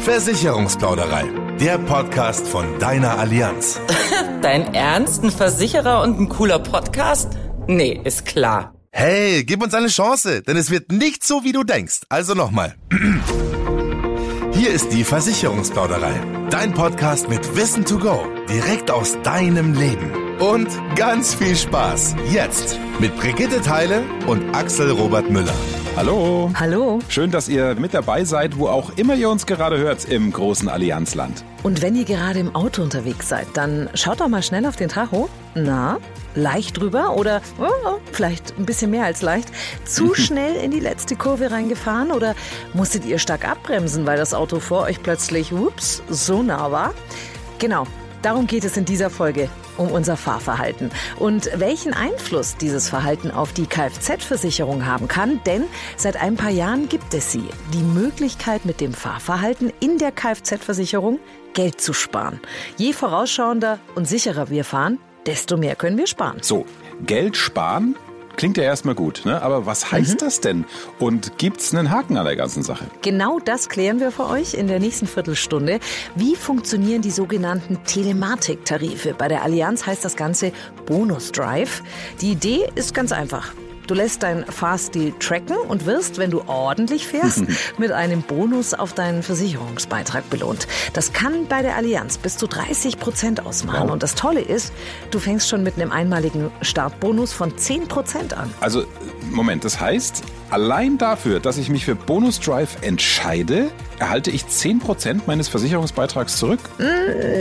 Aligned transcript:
Versicherungsplauderei, 0.00 1.24
der 1.60 1.76
Podcast 1.76 2.48
von 2.48 2.78
deiner 2.78 3.18
Allianz. 3.18 3.78
Dein 4.42 4.72
Ernst? 4.72 5.22
Ein 5.22 5.30
Versicherer 5.30 6.02
und 6.02 6.18
ein 6.18 6.28
cooler 6.30 6.58
Podcast? 6.58 7.36
Nee, 7.66 8.00
ist 8.02 8.24
klar. 8.24 8.72
Hey, 8.92 9.44
gib 9.44 9.62
uns 9.62 9.74
eine 9.74 9.88
Chance, 9.88 10.40
denn 10.42 10.56
es 10.56 10.70
wird 10.70 10.90
nicht 10.90 11.22
so, 11.22 11.44
wie 11.44 11.52
du 11.52 11.64
denkst. 11.64 12.00
Also 12.08 12.32
nochmal. 12.32 12.76
Hier 14.52 14.70
ist 14.70 14.90
die 14.92 15.04
Versicherungsplauderei. 15.04 16.14
Dein 16.48 16.72
Podcast 16.72 17.28
mit 17.28 17.54
Wissen 17.54 17.84
to 17.84 17.98
go. 17.98 18.26
Direkt 18.48 18.90
aus 18.90 19.18
deinem 19.22 19.74
Leben. 19.74 20.38
Und 20.40 20.68
ganz 20.96 21.34
viel 21.34 21.54
Spaß. 21.54 22.16
Jetzt 22.32 22.80
mit 23.00 23.14
Brigitte 23.18 23.60
Teile 23.60 24.02
und 24.26 24.54
Axel 24.54 24.90
Robert 24.90 25.28
Müller. 25.28 25.54
Hallo. 25.96 26.50
Hallo. 26.54 27.00
Schön, 27.08 27.30
dass 27.30 27.48
ihr 27.48 27.74
mit 27.74 27.92
dabei 27.94 28.24
seid, 28.24 28.56
wo 28.56 28.68
auch 28.68 28.90
immer 28.96 29.14
ihr 29.14 29.28
uns 29.28 29.44
gerade 29.44 29.76
hört 29.76 30.04
im 30.04 30.32
großen 30.32 30.68
Allianzland. 30.68 31.44
Und 31.62 31.82
wenn 31.82 31.96
ihr 31.96 32.04
gerade 32.04 32.38
im 32.38 32.54
Auto 32.54 32.82
unterwegs 32.82 33.28
seid, 33.28 33.48
dann 33.54 33.90
schaut 33.94 34.20
doch 34.20 34.28
mal 34.28 34.42
schnell 34.42 34.64
auf 34.66 34.76
den 34.76 34.88
Tacho. 34.88 35.28
Na, 35.54 35.98
leicht 36.34 36.78
drüber 36.78 37.16
oder 37.16 37.42
oh, 37.58 37.98
vielleicht 38.12 38.56
ein 38.56 38.66
bisschen 38.66 38.92
mehr 38.92 39.04
als 39.04 39.20
leicht. 39.20 39.50
Zu 39.84 40.14
schnell 40.14 40.56
in 40.56 40.70
die 40.70 40.80
letzte 40.80 41.16
Kurve 41.16 41.50
reingefahren 41.50 42.12
oder 42.12 42.34
musstet 42.72 43.04
ihr 43.04 43.18
stark 43.18 43.46
abbremsen, 43.46 44.06
weil 44.06 44.16
das 44.16 44.32
Auto 44.32 44.60
vor 44.60 44.82
euch 44.82 45.02
plötzlich, 45.02 45.52
ups, 45.52 46.02
so 46.08 46.42
nah 46.42 46.70
war? 46.70 46.94
Genau, 47.58 47.86
darum 48.22 48.46
geht 48.46 48.64
es 48.64 48.76
in 48.76 48.84
dieser 48.84 49.10
Folge 49.10 49.48
um 49.76 49.90
unser 49.90 50.16
Fahrverhalten 50.16 50.90
und 51.18 51.50
welchen 51.56 51.94
Einfluss 51.94 52.56
dieses 52.56 52.88
Verhalten 52.88 53.30
auf 53.30 53.52
die 53.52 53.66
Kfz-Versicherung 53.66 54.86
haben 54.86 55.08
kann, 55.08 55.40
denn 55.44 55.64
seit 55.96 56.16
ein 56.16 56.36
paar 56.36 56.50
Jahren 56.50 56.88
gibt 56.88 57.14
es 57.14 57.32
sie, 57.32 57.48
die 57.72 57.82
Möglichkeit 57.82 58.64
mit 58.64 58.80
dem 58.80 58.92
Fahrverhalten 58.92 59.72
in 59.80 59.98
der 59.98 60.12
Kfz-Versicherung 60.12 61.18
Geld 61.54 61.80
zu 61.80 61.92
sparen. 61.92 62.40
Je 62.76 62.92
vorausschauender 62.92 63.78
und 63.94 64.06
sicherer 64.06 64.50
wir 64.50 64.64
fahren, 64.64 64.98
desto 65.26 65.56
mehr 65.56 65.76
können 65.76 65.98
wir 65.98 66.06
sparen. 66.06 66.38
So, 66.42 66.66
Geld 67.04 67.36
sparen 67.36 67.96
klingt 68.36 68.56
ja 68.56 68.64
erstmal 68.64 68.94
gut, 68.94 69.22
ne? 69.24 69.40
aber 69.42 69.66
was 69.66 69.90
heißt 69.92 70.14
Mhm. 70.14 70.18
das 70.18 70.40
denn? 70.40 70.64
Und 70.98 71.38
gibt's 71.38 71.74
einen 71.74 71.90
Haken 71.90 72.16
an 72.16 72.24
der 72.24 72.36
ganzen 72.36 72.62
Sache? 72.62 72.86
Genau 73.02 73.38
das 73.38 73.68
klären 73.68 74.00
wir 74.00 74.10
für 74.10 74.26
euch 74.28 74.54
in 74.54 74.66
der 74.68 74.80
nächsten 74.80 75.06
Viertelstunde. 75.06 75.80
Wie 76.14 76.36
funktionieren 76.36 77.02
die 77.02 77.10
sogenannten 77.10 77.82
Telematiktarife? 77.84 79.14
Bei 79.14 79.28
der 79.28 79.42
Allianz 79.42 79.86
heißt 79.86 80.04
das 80.04 80.16
Ganze 80.16 80.52
Bonus 80.86 81.32
Drive. 81.32 81.82
Die 82.20 82.32
Idee 82.32 82.68
ist 82.74 82.94
ganz 82.94 83.12
einfach. 83.12 83.52
Du 83.90 83.96
lässt 83.96 84.22
deinen 84.22 84.44
Fahrstil 84.44 85.14
tracken 85.18 85.56
und 85.56 85.84
wirst, 85.84 86.18
wenn 86.18 86.30
du 86.30 86.42
ordentlich 86.46 87.08
fährst, 87.08 87.42
mit 87.78 87.90
einem 87.90 88.22
Bonus 88.22 88.72
auf 88.72 88.92
deinen 88.92 89.24
Versicherungsbeitrag 89.24 90.30
belohnt. 90.30 90.68
Das 90.92 91.12
kann 91.12 91.48
bei 91.48 91.62
der 91.62 91.74
Allianz 91.74 92.16
bis 92.16 92.36
zu 92.36 92.46
30 92.46 93.00
Prozent 93.00 93.44
ausmachen. 93.44 93.88
Wow. 93.88 93.90
Und 93.90 94.04
das 94.04 94.14
Tolle 94.14 94.42
ist, 94.42 94.72
du 95.10 95.18
fängst 95.18 95.48
schon 95.48 95.64
mit 95.64 95.74
einem 95.74 95.90
einmaligen 95.90 96.52
Startbonus 96.62 97.32
von 97.32 97.58
10 97.58 97.88
Prozent 97.88 98.32
an. 98.32 98.54
Also, 98.60 98.84
Moment, 99.28 99.64
das 99.64 99.80
heißt, 99.80 100.22
allein 100.50 100.98
dafür, 100.98 101.40
dass 101.40 101.56
ich 101.58 101.70
mich 101.70 101.84
für 101.84 101.94
Bonus 101.94 102.40
Drive 102.40 102.78
entscheide, 102.82 103.70
erhalte 103.98 104.30
ich 104.30 104.44
10% 104.44 105.22
meines 105.26 105.48
Versicherungsbeitrags 105.48 106.36
zurück? 106.36 106.60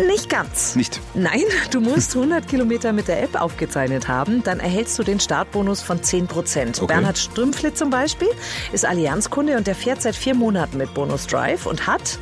Nicht 0.08 0.30
ganz. 0.30 0.76
Nicht. 0.76 1.00
Nein, 1.14 1.44
du 1.72 1.82
musst 1.82 2.16
100 2.16 2.48
Kilometer 2.48 2.94
mit 2.94 3.08
der 3.08 3.24
App 3.24 3.40
aufgezeichnet 3.40 4.08
haben. 4.08 4.44
Dann 4.44 4.60
erhältst 4.60 4.98
du 5.00 5.04
den 5.04 5.20
Startbonus 5.20 5.82
von 5.82 6.02
10 6.02 6.28
Prozent. 6.28 6.78
Okay. 6.82 6.94
Bernhard 6.94 7.18
Strümpfle 7.18 7.74
zum 7.74 7.90
Beispiel 7.90 8.30
ist 8.72 8.86
Allianzkunde 8.86 9.58
und 9.58 9.68
der 9.68 9.76
fährt 9.76 10.02
seit 10.02 10.16
vier 10.16 10.36
Monaten 10.36 10.78
mit 10.78 10.94
Bonus 10.94 11.28
Drive 11.28 11.66
und 11.66 11.88
hat, 11.88 12.20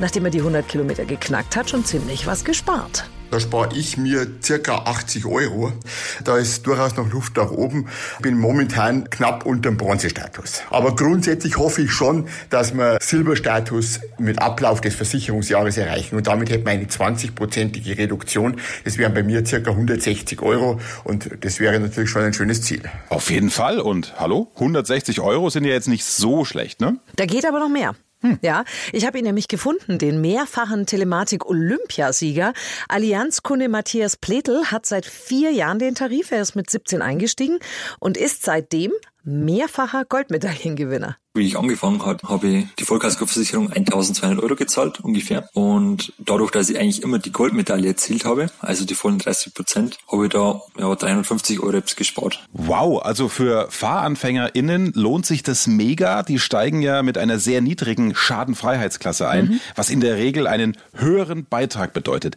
nachdem 0.00 0.24
er 0.24 0.30
die 0.30 0.38
100 0.38 0.66
Kilometer 0.68 1.04
geknackt 1.04 1.56
hat, 1.56 1.70
schon 1.70 1.84
ziemlich 1.84 2.26
was 2.26 2.44
gespart. 2.44 3.08
Da 3.34 3.40
spare 3.40 3.70
ich 3.74 3.96
mir 3.96 4.28
circa 4.40 4.84
80 4.84 5.26
Euro. 5.26 5.72
Da 6.22 6.36
ist 6.36 6.64
durchaus 6.68 6.94
noch 6.94 7.10
Luft 7.10 7.36
nach 7.36 7.50
oben. 7.50 7.88
Bin 8.22 8.38
momentan 8.38 9.10
knapp 9.10 9.44
unter 9.44 9.70
dem 9.70 9.76
Bronzestatus. 9.76 10.62
Aber 10.70 10.94
grundsätzlich 10.94 11.56
hoffe 11.56 11.82
ich 11.82 11.90
schon, 11.90 12.28
dass 12.50 12.74
wir 12.74 12.98
Silberstatus 13.02 13.98
mit 14.18 14.40
Ablauf 14.40 14.80
des 14.80 14.94
Versicherungsjahres 14.94 15.78
erreichen. 15.78 16.14
Und 16.14 16.28
damit 16.28 16.48
hätten 16.48 16.64
wir 16.64 16.70
eine 16.70 16.84
20-prozentige 16.84 17.98
Reduktion. 17.98 18.60
Das 18.84 18.98
wären 18.98 19.14
bei 19.14 19.24
mir 19.24 19.44
circa 19.44 19.72
160 19.72 20.40
Euro. 20.40 20.78
Und 21.02 21.28
das 21.40 21.58
wäre 21.58 21.80
natürlich 21.80 22.10
schon 22.10 22.22
ein 22.22 22.34
schönes 22.34 22.62
Ziel. 22.62 22.82
Auf 23.08 23.32
jeden 23.32 23.50
Fall. 23.50 23.80
Und 23.80 24.14
hallo, 24.16 24.52
160 24.54 25.20
Euro 25.20 25.50
sind 25.50 25.64
ja 25.64 25.72
jetzt 25.72 25.88
nicht 25.88 26.04
so 26.04 26.44
schlecht, 26.44 26.80
ne? 26.80 27.00
Da 27.16 27.26
geht 27.26 27.44
aber 27.44 27.58
noch 27.58 27.68
mehr. 27.68 27.96
Ja, 28.42 28.64
ich 28.92 29.06
habe 29.06 29.18
ihn 29.18 29.24
nämlich 29.24 29.48
gefunden, 29.48 29.98
den 29.98 30.20
mehrfachen 30.20 30.86
Telematik-Olympiasieger. 30.86 32.52
Allianzkunde 32.88 33.68
Matthias 33.68 34.16
Pletl 34.16 34.66
hat 34.66 34.86
seit 34.86 35.06
vier 35.06 35.50
Jahren 35.50 35.78
den 35.78 35.94
Tarif. 35.94 36.30
Er 36.30 36.42
ist 36.42 36.56
mit 36.56 36.70
17 36.70 37.02
eingestiegen 37.02 37.58
und 37.98 38.16
ist 38.16 38.42
seitdem 38.44 38.92
mehrfacher 39.24 40.04
Goldmedaillengewinner. 40.04 41.16
Wie 41.36 41.48
ich 41.48 41.58
angefangen 41.58 42.06
habe, 42.06 42.28
habe 42.28 42.46
ich 42.46 42.66
die 42.78 42.84
Vollkaskoversicherung 42.84 43.72
1200 43.72 44.40
Euro 44.40 44.54
gezahlt 44.54 45.00
ungefähr. 45.00 45.48
Und 45.52 46.12
dadurch, 46.18 46.52
dass 46.52 46.70
ich 46.70 46.78
eigentlich 46.78 47.02
immer 47.02 47.18
die 47.18 47.32
Goldmedaille 47.32 47.88
erzielt 47.88 48.24
habe, 48.24 48.50
also 48.60 48.84
die 48.84 48.94
vollen 48.94 49.18
30 49.18 49.52
Prozent, 49.52 49.98
habe 50.12 50.26
ich 50.26 50.32
da 50.32 50.60
ja, 50.78 50.94
350 50.94 51.58
Euro 51.58 51.80
gespart. 51.96 52.46
Wow, 52.52 53.02
also 53.02 53.28
für 53.28 53.66
FahranfängerInnen 53.68 54.92
lohnt 54.94 55.26
sich 55.26 55.42
das 55.42 55.66
mega. 55.66 56.22
Die 56.22 56.38
steigen 56.38 56.82
ja 56.82 57.02
mit 57.02 57.18
einer 57.18 57.40
sehr 57.40 57.60
niedrigen 57.60 58.14
Schadenfreiheitsklasse 58.14 59.28
ein, 59.28 59.60
was 59.74 59.90
in 59.90 59.98
der 59.98 60.14
Regel 60.14 60.46
einen 60.46 60.76
höheren 60.92 61.46
Beitrag 61.46 61.94
bedeutet. 61.94 62.36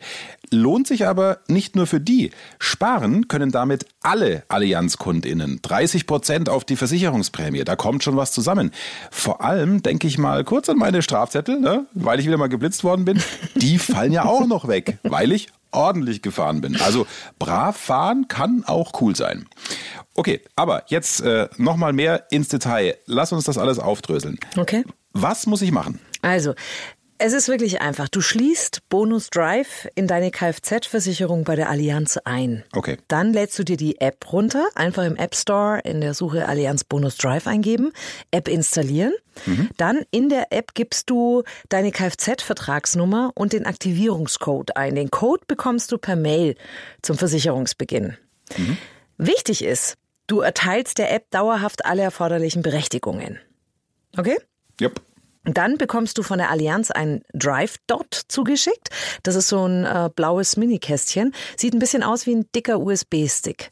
Lohnt 0.52 0.88
sich 0.88 1.06
aber 1.06 1.40
nicht 1.48 1.76
nur 1.76 1.88
für 1.88 2.00
die. 2.00 2.32
Sparen 2.60 3.28
können 3.28 3.52
damit 3.52 3.86
alle 4.02 4.44
AllianzkundInnen. 4.48 5.60
30 5.62 6.08
Prozent 6.08 6.50
auf 6.50 6.64
die 6.64 6.76
Versicherungsprämie. 6.76 7.64
Da 7.64 7.76
kommt 7.76 8.04
schon 8.04 8.16
was 8.16 8.32
zusammen. 8.32 8.72
Vor 9.12 9.42
allem 9.42 9.84
denke 9.84 10.08
ich 10.08 10.18
mal 10.18 10.44
kurz 10.44 10.70
an 10.70 10.78
meine 10.78 11.02
Strafzettel, 11.02 11.60
ne? 11.60 11.86
weil 11.94 12.20
ich 12.20 12.28
wieder 12.28 12.38
mal 12.38 12.48
geblitzt 12.48 12.84
worden 12.84 13.06
bin. 13.06 13.22
Die 13.56 13.78
fallen 13.80 14.12
ja 14.12 14.26
auch 14.26 14.48
noch 14.48 14.68
weg, 14.68 15.00
weil 15.04 15.32
ich 15.32 15.50
ordentlich 15.72 16.22
gefahren 16.22 16.62
bin. 16.62 16.80
Also 16.80 17.06
brav 17.40 17.76
fahren 17.76 18.28
kann 18.28 18.64
auch 18.66 19.02
cool 19.02 19.16
sein. 19.16 19.48
Okay, 20.16 20.42
aber 20.56 20.84
jetzt 20.88 21.22
äh, 21.22 21.48
nochmal 21.58 21.94
mehr 21.94 22.26
ins 22.32 22.48
Detail. 22.48 22.98
Lass 23.06 23.32
uns 23.32 23.44
das 23.44 23.58
alles 23.58 23.80
aufdröseln. 23.80 24.40
Okay. 24.56 24.84
Was 25.14 25.46
muss 25.46 25.62
ich 25.62 25.72
machen? 25.72 26.00
Also, 26.22 26.54
es 27.20 27.34
ist 27.34 27.48
wirklich 27.48 27.82
einfach. 27.82 28.08
Du 28.08 28.22
schließt 28.22 28.90
Bonus 28.90 29.30
Drive 29.30 29.88
in 29.96 30.08
deine 30.08 30.32
Kfz-Versicherung 30.32 31.44
bei 31.44 31.56
der 31.56 31.70
Allianz 31.70 32.18
ein. 32.18 32.64
Okay. 32.74 32.98
Dann 33.08 33.34
lädst 33.34 33.58
du 33.58 33.64
dir 33.64 33.78
die 33.78 34.00
App 34.00 34.32
runter, 34.32 34.68
einfach 34.76 35.04
im 35.04 35.16
App 35.16 35.36
Store 35.36 35.80
in 35.80 36.02
der 36.02 36.14
Suche 36.14 36.48
Allianz 36.48 36.84
Bonus 36.84 37.18
Drive 37.18 37.48
eingeben, 37.48 37.92
App 38.32 38.48
installieren. 38.48 39.14
Dann 39.78 40.04
in 40.10 40.30
der 40.30 40.52
App 40.52 40.74
gibst 40.74 41.10
du 41.10 41.44
deine 41.70 41.92
Kfz-Vertragsnummer 41.92 43.32
und 43.36 43.54
den 43.54 43.66
Aktivierungscode 43.68 44.76
ein. 44.76 44.96
Den 44.96 45.12
Code 45.12 45.44
bekommst 45.48 45.92
du 45.92 45.98
per 45.98 46.16
Mail 46.16 46.56
zum 47.04 47.18
Versicherungsbeginn. 47.18 48.18
Wichtig 49.18 49.64
ist, 49.64 49.96
du 50.26 50.42
erteilst 50.42 50.98
der 50.98 51.14
App 51.14 51.30
dauerhaft 51.30 51.86
alle 51.86 52.02
erforderlichen 52.02 52.64
Berechtigungen. 52.64 53.40
Okay? 54.18 54.38
Yep. 54.82 55.02
Dann 55.48 55.78
bekommst 55.78 56.18
du 56.18 56.24
von 56.24 56.38
der 56.38 56.52
Allianz 56.52 56.92
ein 56.92 57.22
Drive 57.34 57.78
Dot 57.88 58.22
zugeschickt. 58.28 58.90
Das 59.24 59.36
ist 59.36 59.48
so 59.48 59.66
ein 59.66 59.86
äh, 59.86 60.10
blaues 60.14 60.58
Minikästchen. 60.58 61.34
Sieht 61.56 61.74
ein 61.74 61.80
bisschen 61.80 62.04
aus 62.04 62.26
wie 62.26 62.36
ein 62.36 62.46
dicker 62.54 62.80
USB-Stick. 62.80 63.72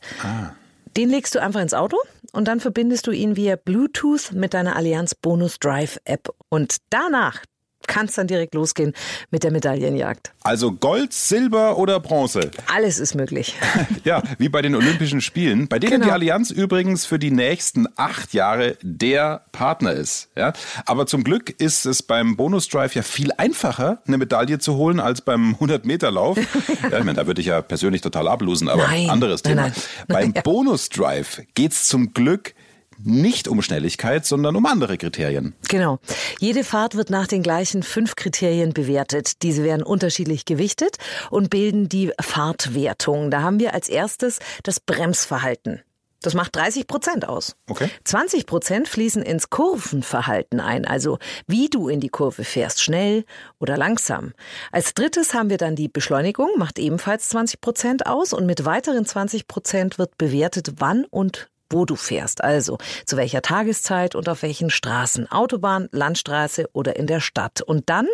Den 0.96 1.10
legst 1.10 1.36
du 1.36 1.42
einfach 1.42 1.62
ins 1.62 1.74
Auto 1.74 1.98
und 2.32 2.48
dann 2.48 2.62
verbindest 2.62 3.08
du 3.08 3.12
ihn 3.12 3.36
via 3.36 3.58
Bluetooth 3.58 4.32
mit 4.32 4.54
deiner 4.54 4.76
Allianz 4.78 5.14
Bonus 5.14 5.60
Drive 5.60 6.00
App. 6.06 6.30
Und 6.50 6.78
danach 6.90 7.42
kann 7.88 8.06
es 8.08 8.14
dann 8.14 8.28
direkt 8.28 8.54
losgehen 8.56 8.94
mit 9.32 9.44
der 9.44 9.52
Medaillenjagd. 9.52 10.32
Also 10.44 10.72
Gold, 10.72 11.14
Silber 11.14 11.78
oder 11.78 12.00
Bronze. 12.00 12.52
Alles 12.74 13.00
ist 13.00 13.16
möglich. 13.16 13.56
Ja, 14.04 14.22
wie 14.38 14.50
bei 14.50 14.62
den 14.62 14.76
Olympischen 14.76 15.20
Spielen, 15.22 15.68
bei 15.68 15.80
denen 15.80 15.94
Genau. 15.94 16.06
die 16.06 16.12
Allianz 16.12 16.52
übrigens 16.52 17.06
für 17.06 17.18
die 17.18 17.32
nächsten 17.32 17.88
acht 17.96 18.34
Jahre 18.34 18.78
der 18.84 19.46
Partner 19.52 19.92
ist. 19.94 20.30
Ja, 20.36 20.54
aber 20.86 21.08
zum 21.08 21.24
Glück 21.24 21.50
ist 21.60 21.86
es 21.86 22.04
beim 22.04 22.36
Bonus 22.36 22.68
Drive 22.68 22.94
ja 22.96 23.02
viel 23.02 23.32
einfacher, 23.38 24.02
eine 24.08 24.18
Medaille 24.18 24.60
zu 24.60 24.76
holen 24.76 25.00
als 25.00 25.22
beim 25.22 25.56
100-Meter-Lauf. 25.56 26.38
ja, 26.92 26.98
ich 27.00 27.04
meine, 27.04 27.14
da 27.14 27.26
würde 27.28 27.42
ich 27.42 27.48
ja 27.48 27.62
persönlich 27.62 28.02
total 28.02 28.28
ablosen, 28.28 28.70
aber 28.70 28.88
Nein, 28.88 29.10
anderes 29.10 29.44
nein, 29.44 29.54
Thema. 29.56 29.62
nein. 29.64 29.74
Beim 30.08 30.34
Ja. 30.36 30.42
Bonus 30.42 30.90
Drive 30.90 31.42
geht's 31.56 31.88
zum 31.88 32.14
Glück 32.14 32.54
nicht 32.98 33.48
um 33.48 33.62
Schnelligkeit, 33.62 34.26
sondern 34.26 34.56
um 34.56 34.66
andere 34.66 34.98
Kriterien. 34.98 35.56
Genau. 35.68 36.00
Jede 36.40 36.64
Fahrt 36.64 36.96
wird 36.96 37.10
nach 37.10 37.28
den 37.28 37.44
gleichen 37.44 37.84
fünf 37.84 38.16
Kriterien 38.16 38.74
bewertet. 38.74 39.44
Diese 39.44 39.64
werden 39.64 39.84
unterschiedlich 39.84 40.46
gewichtet 40.46 40.98
und 41.30 41.50
bilden 41.50 41.90
die 41.90 42.12
Fahrtwertung. 42.20 43.32
Da 43.32 43.42
haben 43.42 43.60
wir 43.60 43.74
als 43.74 43.90
erstes 43.90 44.40
das 44.64 44.80
Bremsverhalten. 44.80 45.82
Das 46.26 46.34
macht 46.34 46.56
30 46.56 46.88
Prozent 46.88 47.28
aus. 47.28 47.56
Okay. 47.70 47.88
20 48.04 48.48
Prozent 48.48 48.88
fließen 48.88 49.22
ins 49.22 49.52
Kurvenverhalten 49.52 50.60
ein, 50.60 50.86
also 50.86 51.20
wie 51.46 51.70
du 51.70 51.88
in 51.88 52.00
die 52.00 52.10
Kurve 52.10 52.44
fährst, 52.44 52.82
schnell 52.82 53.26
oder 53.60 53.78
langsam. 53.78 54.34
Als 54.72 54.96
drittes 54.96 55.36
haben 55.36 55.52
wir 55.52 55.58
dann 55.58 55.76
die 55.76 55.88
Beschleunigung, 55.88 56.50
macht 56.58 56.80
ebenfalls 56.80 57.30
20 57.30 57.62
Prozent 57.62 58.08
aus 58.08 58.34
und 58.34 58.48
mit 58.48 58.66
weiteren 58.66 59.06
20 59.06 59.48
Prozent 59.48 60.00
wird 60.00 60.18
bewertet, 60.18 60.74
wann 60.78 61.06
und 61.06 61.52
wo 61.76 61.86
du 61.86 61.96
fährst, 61.96 62.44
also 62.44 62.78
zu 63.06 63.18
welcher 63.18 63.42
Tageszeit 63.42 64.16
und 64.16 64.30
auf 64.30 64.42
welchen 64.42 64.70
Straßen, 64.70 65.30
Autobahn, 65.30 65.90
Landstraße 65.92 66.70
oder 66.72 66.96
in 66.96 67.06
der 67.06 67.20
Stadt. 67.20 67.62
Und 67.62 67.90
dann 67.90 68.08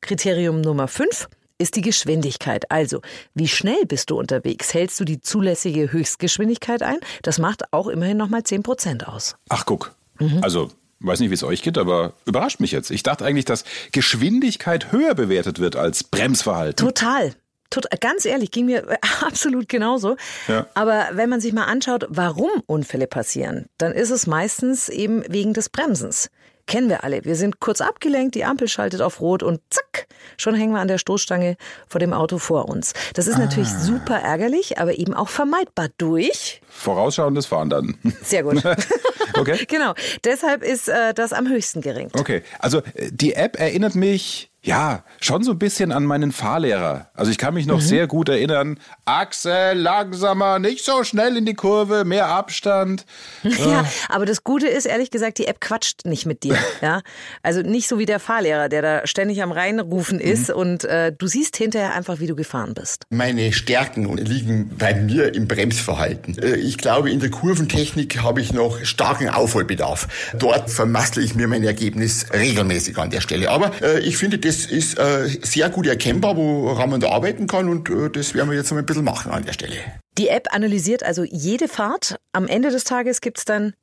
Kriterium 0.00 0.60
Nummer 0.60 0.88
5, 0.88 1.28
ist 1.58 1.74
die 1.74 1.80
Geschwindigkeit. 1.80 2.70
Also, 2.70 3.02
wie 3.34 3.48
schnell 3.48 3.84
bist 3.84 4.10
du 4.10 4.16
unterwegs? 4.16 4.72
Hältst 4.72 5.00
du 5.00 5.04
die 5.04 5.20
zulässige 5.20 5.90
Höchstgeschwindigkeit 5.90 6.84
ein? 6.84 6.98
Das 7.22 7.40
macht 7.40 7.72
auch 7.72 7.88
immerhin 7.88 8.16
nochmal 8.16 8.44
10 8.44 8.62
Prozent 8.62 9.08
aus. 9.08 9.36
Ach, 9.48 9.66
guck. 9.66 9.96
Also, 10.40 10.68
weiß 11.00 11.18
nicht, 11.18 11.30
wie 11.30 11.34
es 11.34 11.42
euch 11.42 11.62
geht, 11.62 11.76
aber 11.76 12.12
überrascht 12.26 12.60
mich 12.60 12.70
jetzt. 12.70 12.92
Ich 12.92 13.02
dachte 13.02 13.24
eigentlich, 13.24 13.44
dass 13.44 13.64
Geschwindigkeit 13.90 14.92
höher 14.92 15.16
bewertet 15.16 15.58
wird 15.58 15.74
als 15.74 16.04
Bremsverhalten. 16.04 16.86
Total. 16.86 17.34
Tot, 17.70 17.86
ganz 18.00 18.24
ehrlich, 18.24 18.50
ging 18.50 18.66
mir 18.66 18.84
absolut 19.20 19.68
genauso. 19.68 20.16
Ja. 20.46 20.66
Aber 20.74 21.08
wenn 21.12 21.28
man 21.28 21.40
sich 21.40 21.52
mal 21.52 21.64
anschaut, 21.64 22.06
warum 22.08 22.50
Unfälle 22.66 23.06
passieren, 23.06 23.66
dann 23.78 23.92
ist 23.92 24.10
es 24.10 24.26
meistens 24.26 24.88
eben 24.88 25.22
wegen 25.28 25.52
des 25.52 25.68
Bremsens. 25.68 26.30
Kennen 26.66 26.90
wir 26.90 27.02
alle. 27.02 27.24
Wir 27.24 27.34
sind 27.34 27.60
kurz 27.60 27.80
abgelenkt, 27.80 28.34
die 28.34 28.44
Ampel 28.44 28.68
schaltet 28.68 29.00
auf 29.00 29.22
Rot 29.22 29.42
und 29.42 29.60
zack, 29.70 30.06
schon 30.36 30.54
hängen 30.54 30.74
wir 30.74 30.80
an 30.80 30.88
der 30.88 30.98
Stoßstange 30.98 31.56
vor 31.86 31.98
dem 31.98 32.12
Auto 32.12 32.36
vor 32.36 32.68
uns. 32.68 32.92
Das 33.14 33.26
ist 33.26 33.38
natürlich 33.38 33.70
super 33.70 34.18
ärgerlich, 34.18 34.78
aber 34.78 34.98
eben 34.98 35.14
auch 35.14 35.30
vermeidbar 35.30 35.88
durch. 35.96 36.60
Vorausschauendes 36.68 37.46
Fahren 37.46 37.70
dann. 37.70 37.98
Sehr 38.22 38.42
gut. 38.42 38.62
Okay. 39.34 39.64
genau. 39.68 39.94
Deshalb 40.24 40.62
ist 40.62 40.88
äh, 40.88 41.14
das 41.14 41.32
am 41.32 41.48
höchsten 41.48 41.80
gerankt. 41.80 42.18
Okay, 42.18 42.42
also 42.58 42.78
äh, 42.94 43.10
die 43.10 43.34
App 43.34 43.58
erinnert 43.58 43.94
mich, 43.94 44.47
ja, 44.62 45.04
schon 45.20 45.42
so 45.44 45.52
ein 45.52 45.58
bisschen 45.58 45.92
an 45.92 46.04
meinen 46.04 46.32
Fahrlehrer. 46.32 47.10
Also 47.14 47.30
ich 47.30 47.38
kann 47.38 47.54
mich 47.54 47.66
noch 47.66 47.80
sehr 47.80 48.06
gut 48.06 48.28
erinnern. 48.28 48.78
Axel, 49.04 49.74
langsamer, 49.78 50.58
nicht 50.58 50.84
so 50.84 51.04
schnell 51.04 51.36
in 51.36 51.46
die 51.46 51.54
Kurve, 51.54 52.04
mehr 52.04 52.26
Abstand. 52.26 53.04
Ja, 53.68 53.84
aber 54.08 54.26
das 54.26 54.44
Gute 54.44 54.66
ist, 54.68 54.84
ehrlich 54.86 55.10
gesagt, 55.10 55.38
die 55.38 55.46
App 55.46 55.60
quatscht 55.60 56.04
nicht 56.04 56.26
mit 56.26 56.42
dir. 56.42 56.56
Ja, 56.82 57.00
also 57.42 57.62
nicht 57.62 57.88
so 57.88 57.98
wie 57.98 58.06
der 58.06 58.20
Fahrlehrer, 58.20 58.68
der 58.68 58.82
da 58.82 59.06
ständig 59.06 59.42
am 59.42 59.50
Reinrufen 59.52 60.20
ist 60.20 60.50
und 60.50 60.84
äh, 60.84 61.12
du 61.16 61.26
siehst 61.26 61.56
hinterher 61.56 61.94
einfach, 61.94 62.20
wie 62.20 62.26
du 62.26 62.36
gefahren 62.36 62.74
bist. 62.74 63.04
Meine 63.10 63.52
Stärken 63.52 64.16
liegen 64.16 64.70
bei 64.78 64.94
mir 64.94 65.34
im 65.34 65.48
Bremsverhalten. 65.48 66.38
Äh, 66.38 66.56
Ich 66.56 66.78
glaube, 66.78 67.10
in 67.10 67.20
der 67.20 67.30
Kurventechnik 67.30 68.22
habe 68.22 68.40
ich 68.40 68.52
noch 68.52 68.84
starken 68.84 69.28
Aufholbedarf. 69.28 70.08
Dort 70.38 70.70
vermassle 70.70 71.22
ich 71.22 71.34
mir 71.34 71.48
mein 71.48 71.64
Ergebnis 71.64 72.26
regelmäßig 72.32 72.96
an 72.98 73.10
der 73.10 73.20
Stelle. 73.20 73.50
Aber 73.50 73.70
äh, 73.82 74.00
ich 74.00 74.16
finde, 74.16 74.38
das 74.48 74.64
ist 74.64 74.98
äh, 74.98 75.28
sehr 75.42 75.68
gut 75.68 75.86
erkennbar, 75.86 76.36
woran 76.36 76.88
man 76.88 77.00
da 77.00 77.10
arbeiten 77.10 77.46
kann 77.46 77.68
und 77.68 77.90
äh, 77.90 78.08
das 78.08 78.32
werden 78.32 78.48
wir 78.48 78.56
jetzt 78.56 78.70
noch 78.70 78.78
ein 78.78 78.86
bisschen 78.86 79.04
machen 79.04 79.30
an 79.30 79.44
der 79.44 79.52
Stelle. 79.52 79.76
Die 80.16 80.28
App 80.28 80.48
analysiert 80.52 81.02
also 81.02 81.22
jede 81.22 81.68
Fahrt. 81.68 82.16
Am 82.32 82.48
Ende 82.48 82.70
des 82.70 82.84
Tages 82.84 83.20
gibt's 83.20 83.44
dann, 83.44 83.74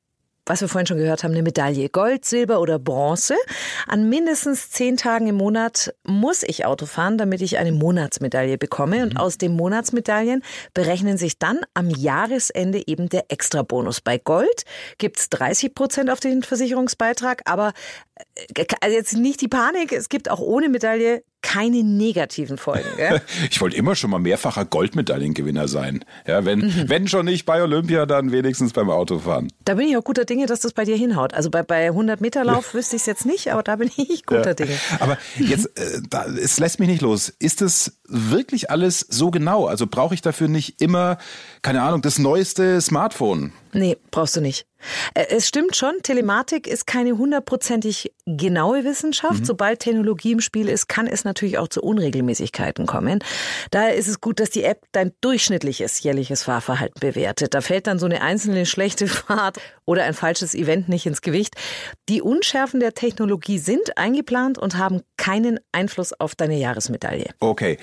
was 0.46 0.62
wir 0.62 0.68
vorhin 0.68 0.86
schon 0.86 0.98
gehört 0.98 1.24
haben, 1.24 1.32
eine 1.32 1.44
Medaille. 1.44 1.90
Gold, 1.90 2.26
Silber 2.26 2.60
oder 2.60 2.80
Bronze. 2.80 3.36
An 3.88 4.10
mindestens 4.10 4.70
zehn 4.70 4.98
Tagen 4.98 5.28
im 5.28 5.36
Monat 5.36 5.94
muss 6.04 6.44
ich 6.44 6.66
Auto 6.66 6.86
fahren, 6.86 7.18
damit 7.18 7.42
ich 7.42 7.58
eine 7.58 7.72
Monatsmedaille 7.72 8.58
bekomme. 8.58 9.04
Und 9.04 9.18
aus 9.18 9.38
den 9.38 9.56
Monatsmedaillen 9.56 10.44
berechnen 10.74 11.18
sich 11.18 11.40
dann 11.40 11.62
am 11.74 11.90
Jahresende 11.90 12.88
eben 12.88 13.10
der 13.10 13.26
Extrabonus. 13.30 14.02
Bei 14.02 14.18
Gold 14.18 14.64
gibt's 14.98 15.30
30 15.30 15.74
Prozent 15.74 16.10
auf 16.10 16.20
den 16.20 16.44
Versicherungsbeitrag, 16.44 17.42
aber 17.46 17.74
äh, 18.56 18.66
also 18.82 18.96
jetzt 18.96 19.18
nicht 19.18 19.42
die 19.42 19.48
Panik, 19.48 19.92
es 19.92 20.10
gibt 20.10 20.30
auch 20.30 20.40
ohne 20.40 20.70
Medaille 20.70 21.24
keine 21.46 21.84
negativen 21.84 22.58
Folgen. 22.58 22.90
Gell? 22.98 23.22
Ich 23.52 23.62
wollte 23.62 23.78
immer 23.78 23.96
schon 23.96 24.10
mal 24.10 24.20
mehrfacher 24.20 24.66
Goldmedaillengewinner 24.66 25.68
sein. 25.68 26.04
Ja, 26.26 26.44
wenn, 26.44 26.90
wenn 26.90 27.08
schon 27.08 27.26
nicht 27.26 27.46
bei 27.46 27.62
Olympia, 27.62 28.06
dann 28.08 28.32
wenigstens 28.32 28.74
beim 28.74 28.90
Autofahren. 28.90 29.52
Da 29.64 29.76
bin 29.76 29.88
ich 29.88 29.96
auch 29.96 30.04
guter 30.04 30.26
Dinge, 30.26 30.48
dass 30.48 30.62
das 30.62 30.74
bei 30.74 30.86
dir 30.86 30.98
hinhaut. 30.98 31.34
Also 31.36 31.52
bei, 31.52 31.62
bei 31.62 31.86
100 31.88 32.20
Meter 32.20 32.44
Lauf 32.44 32.74
wüsste 32.74 32.96
ich 32.96 33.04
es 33.04 33.06
jetzt 33.06 33.26
nicht, 33.26 33.52
aber 33.52 33.62
da 33.62 33.76
bin 33.76 33.92
ich 33.96 34.26
guter 34.26 34.48
Ja. 34.50 34.54
Dinge. 34.56 34.78
Aber 35.00 35.18
jetzt, 35.38 35.68
äh, 35.78 36.02
da, 36.10 36.26
es 36.26 36.60
lässt 36.60 36.80
mich 36.80 36.90
nicht 36.90 37.02
los. 37.02 37.30
Ist 37.40 37.62
es 37.62 38.00
wirklich 38.08 38.72
alles 38.72 39.00
so 39.00 39.30
genau? 39.30 39.66
Also 39.68 39.86
brauche 39.88 40.16
ich 40.16 40.22
dafür 40.22 40.48
nicht 40.48 40.82
immer, 40.82 41.18
keine 41.62 41.84
Ahnung, 41.84 42.02
das 42.02 42.18
neueste 42.18 42.82
Smartphone? 42.82 43.54
Nee, 43.74 43.98
brauchst 44.10 44.36
du 44.36 44.42
nicht. 44.42 44.66
Äh, 45.13 45.25
Es 45.30 45.48
stimmt 45.48 45.75
schon, 45.75 45.94
Telematik 46.04 46.68
ist 46.68 46.88
keine 46.88 47.18
hundertprozentig 47.18 48.12
genaue 48.25 48.83
Wissenschaft. 48.83 49.45
Sobald 49.45 49.80
Technologie 49.80 50.31
im 50.31 50.42
Spiel 50.42 50.69
ist, 50.69 50.88
kann 50.88 51.07
es 51.07 51.24
natürlich 51.24 51.57
auch 51.57 51.68
zu 51.68 51.81
Unregelmäßigkeiten 51.81 52.86
kommen. 52.86 53.19
Daher 53.72 53.95
ist 53.95 54.07
es 54.07 54.22
gut, 54.22 54.39
dass 54.39 54.50
die 54.50 54.63
App 54.63 54.83
dein 54.92 55.12
durchschnittliches 55.22 56.01
jährliches 56.01 56.44
Fahrverhalten 56.44 57.00
bewertet. 57.00 57.54
Da 57.54 57.62
fällt 57.62 57.88
dann 57.88 58.00
so 58.00 58.06
eine 58.06 58.22
einzelne 58.22 58.66
schlechte 58.66 59.07
Fahrt 59.07 59.57
oder 59.86 60.04
ein 60.04 60.13
falsches 60.13 60.56
Event 60.56 60.89
nicht 60.89 61.06
ins 61.06 61.22
Gewicht. 61.22 61.56
Die 62.10 62.22
Unschärfen 62.22 62.80
der 62.80 62.94
Technologie 62.94 63.60
sind 63.60 63.98
eingeplant 63.98 64.57
und 64.57 64.77
haben 64.77 65.01
keinen 65.18 65.60
Einfluss 65.72 66.13
auf 66.13 66.36
deine 66.36 66.57
Jahresmedaille. 66.57 67.30
Okay, 67.39 67.77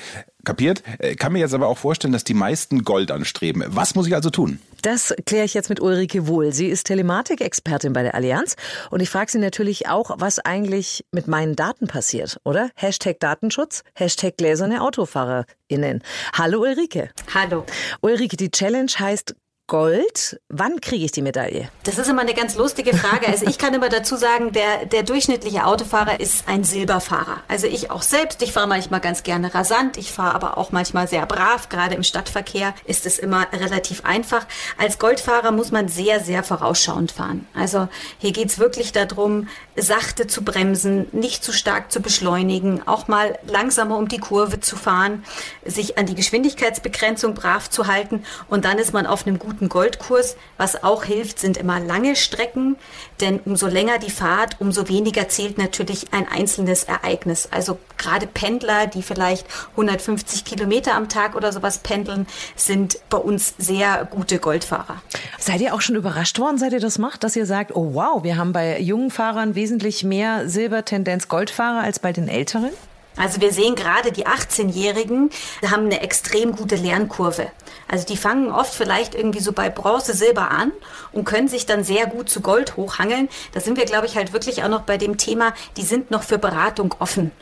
kapiert. 0.44 0.82
Äh, 0.98 1.14
Kann 1.14 1.32
mir 1.32 1.40
jetzt 1.40 1.54
aber 1.54 1.68
auch 1.68 1.78
vorstellen, 1.78 2.12
dass 2.12 2.24
die 2.24 2.34
meisten 2.34 2.84
Gold 2.84 3.10
anstreben. 3.10 3.64
Was 3.68 3.94
muss 3.94 4.06
ich 4.06 4.14
also 4.14 4.30
tun? 4.30 4.58
Das 4.82 5.14
kläre 5.26 5.44
ich 5.44 5.54
jetzt 5.54 5.68
mit 5.68 5.80
Ulrike 5.80 6.26
Wohl. 6.26 6.52
Sie 6.52 6.66
ist 6.66 6.88
Telematik-Expertin 6.88 7.92
bei 7.92 8.02
der 8.02 8.14
Allianz 8.16 8.56
und 8.90 9.00
ich 9.00 9.10
frage 9.10 9.30
sie 9.30 9.38
natürlich 9.38 9.88
auch, 9.88 10.10
was 10.18 10.40
eigentlich 10.40 11.04
mit 11.12 11.28
meinen 11.28 11.54
Daten 11.54 11.86
passiert, 11.86 12.40
oder? 12.44 12.70
Hashtag 12.74 13.20
Datenschutz, 13.20 13.84
Hashtag 13.94 14.36
gläserne 14.36 14.82
AutofahrerInnen. 14.82 16.02
Hallo 16.34 16.62
Ulrike. 16.62 17.10
Hallo. 17.32 17.64
Ulrike, 18.00 18.36
die 18.36 18.50
Challenge 18.50 18.90
heißt 18.98 19.36
Gold. 19.72 20.38
Wann 20.50 20.82
kriege 20.82 21.02
ich 21.02 21.12
die 21.12 21.22
Medaille? 21.22 21.70
Das 21.84 21.96
ist 21.96 22.06
immer 22.06 22.20
eine 22.20 22.34
ganz 22.34 22.56
lustige 22.56 22.94
Frage. 22.94 23.26
Also 23.28 23.46
ich 23.46 23.56
kann 23.56 23.72
immer 23.72 23.88
dazu 23.88 24.16
sagen, 24.16 24.52
der, 24.52 24.84
der 24.84 25.02
durchschnittliche 25.02 25.64
Autofahrer 25.64 26.20
ist 26.20 26.46
ein 26.46 26.62
Silberfahrer. 26.62 27.38
Also 27.48 27.68
ich 27.68 27.90
auch 27.90 28.02
selbst. 28.02 28.42
Ich 28.42 28.52
fahre 28.52 28.66
manchmal 28.68 29.00
ganz 29.00 29.22
gerne 29.22 29.54
rasant. 29.54 29.96
Ich 29.96 30.12
fahre 30.12 30.34
aber 30.34 30.58
auch 30.58 30.72
manchmal 30.72 31.08
sehr 31.08 31.24
brav. 31.24 31.70
Gerade 31.70 31.94
im 31.94 32.02
Stadtverkehr 32.02 32.74
ist 32.84 33.06
es 33.06 33.18
immer 33.18 33.46
relativ 33.50 34.04
einfach. 34.04 34.46
Als 34.76 34.98
Goldfahrer 34.98 35.52
muss 35.52 35.72
man 35.72 35.88
sehr, 35.88 36.20
sehr 36.20 36.42
vorausschauend 36.42 37.10
fahren. 37.10 37.46
Also 37.54 37.88
hier 38.18 38.32
geht's 38.32 38.58
wirklich 38.58 38.92
darum, 38.92 39.48
sachte 39.74 40.26
zu 40.26 40.44
bremsen, 40.44 41.06
nicht 41.12 41.42
zu 41.42 41.50
stark 41.50 41.90
zu 41.90 42.00
beschleunigen, 42.00 42.86
auch 42.86 43.08
mal 43.08 43.38
langsamer 43.46 43.96
um 43.96 44.08
die 44.08 44.18
Kurve 44.18 44.60
zu 44.60 44.76
fahren, 44.76 45.24
sich 45.64 45.96
an 45.96 46.04
die 46.04 46.14
Geschwindigkeitsbegrenzung 46.14 47.32
brav 47.32 47.70
zu 47.70 47.86
halten 47.86 48.24
und 48.48 48.66
dann 48.66 48.78
ist 48.78 48.92
man 48.92 49.06
auf 49.06 49.26
einem 49.26 49.38
guten 49.38 49.61
Goldkurs. 49.68 50.36
Was 50.56 50.82
auch 50.82 51.04
hilft, 51.04 51.38
sind 51.38 51.56
immer 51.56 51.80
lange 51.80 52.16
Strecken, 52.16 52.76
denn 53.20 53.40
umso 53.44 53.66
länger 53.66 53.98
die 53.98 54.10
Fahrt, 54.10 54.56
umso 54.60 54.88
weniger 54.88 55.28
zählt 55.28 55.58
natürlich 55.58 56.12
ein 56.12 56.28
einzelnes 56.28 56.84
Ereignis. 56.84 57.48
Also 57.50 57.78
gerade 57.98 58.26
Pendler, 58.26 58.86
die 58.86 59.02
vielleicht 59.02 59.46
150 59.72 60.44
Kilometer 60.44 60.94
am 60.94 61.08
Tag 61.08 61.34
oder 61.34 61.52
sowas 61.52 61.78
pendeln, 61.78 62.26
sind 62.56 62.98
bei 63.08 63.18
uns 63.18 63.54
sehr 63.58 64.06
gute 64.10 64.38
Goldfahrer. 64.38 65.02
Seid 65.38 65.60
ihr 65.60 65.74
auch 65.74 65.80
schon 65.80 65.96
überrascht 65.96 66.38
worden, 66.38 66.58
seit 66.58 66.72
ihr 66.72 66.80
das 66.80 66.98
macht, 66.98 67.24
dass 67.24 67.36
ihr 67.36 67.46
sagt, 67.46 67.74
oh 67.74 67.94
wow, 67.94 68.22
wir 68.22 68.36
haben 68.36 68.52
bei 68.52 68.80
jungen 68.80 69.10
Fahrern 69.10 69.54
wesentlich 69.54 70.04
mehr 70.04 70.48
Silbertendenz 70.48 71.28
Goldfahrer 71.28 71.80
als 71.82 71.98
bei 71.98 72.12
den 72.12 72.28
älteren? 72.28 72.70
Also 73.16 73.40
wir 73.40 73.52
sehen 73.52 73.74
gerade 73.74 74.12
die 74.12 74.26
18-Jährigen 74.26 75.30
haben 75.70 75.86
eine 75.86 76.00
extrem 76.00 76.56
gute 76.56 76.76
Lernkurve. 76.76 77.50
Also 77.88 78.06
die 78.06 78.16
fangen 78.16 78.50
oft 78.50 78.72
vielleicht 78.72 79.14
irgendwie 79.14 79.40
so 79.40 79.52
bei 79.52 79.68
Bronze, 79.68 80.14
Silber 80.14 80.50
an 80.50 80.72
und 81.12 81.24
können 81.24 81.48
sich 81.48 81.66
dann 81.66 81.84
sehr 81.84 82.06
gut 82.06 82.30
zu 82.30 82.40
Gold 82.40 82.76
hochhangeln. 82.76 83.28
Da 83.52 83.60
sind 83.60 83.76
wir, 83.76 83.84
glaube 83.84 84.06
ich, 84.06 84.16
halt 84.16 84.32
wirklich 84.32 84.64
auch 84.64 84.68
noch 84.68 84.82
bei 84.82 84.96
dem 84.96 85.18
Thema, 85.18 85.52
die 85.76 85.82
sind 85.82 86.10
noch 86.10 86.22
für 86.22 86.38
Beratung 86.38 86.94
offen. 86.98 87.32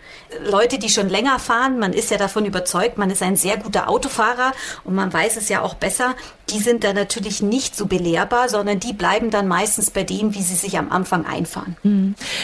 Leute, 0.44 0.78
die 0.78 0.88
schon 0.88 1.08
länger 1.08 1.38
fahren, 1.38 1.78
man 1.78 1.92
ist 1.92 2.10
ja 2.10 2.16
davon 2.16 2.44
überzeugt, 2.44 2.98
man 2.98 3.10
ist 3.10 3.22
ein 3.22 3.36
sehr 3.36 3.56
guter 3.56 3.88
Autofahrer 3.88 4.52
und 4.84 4.94
man 4.94 5.12
weiß 5.12 5.36
es 5.36 5.48
ja 5.48 5.62
auch 5.62 5.74
besser, 5.74 6.14
die 6.50 6.60
sind 6.60 6.84
dann 6.84 6.96
natürlich 6.96 7.42
nicht 7.42 7.76
so 7.76 7.86
belehrbar, 7.86 8.48
sondern 8.48 8.80
die 8.80 8.92
bleiben 8.92 9.30
dann 9.30 9.48
meistens 9.48 9.90
bei 9.90 10.04
dem, 10.04 10.34
wie 10.34 10.42
sie 10.42 10.54
sich 10.54 10.78
am 10.78 10.90
Anfang 10.90 11.26
einfahren. 11.26 11.76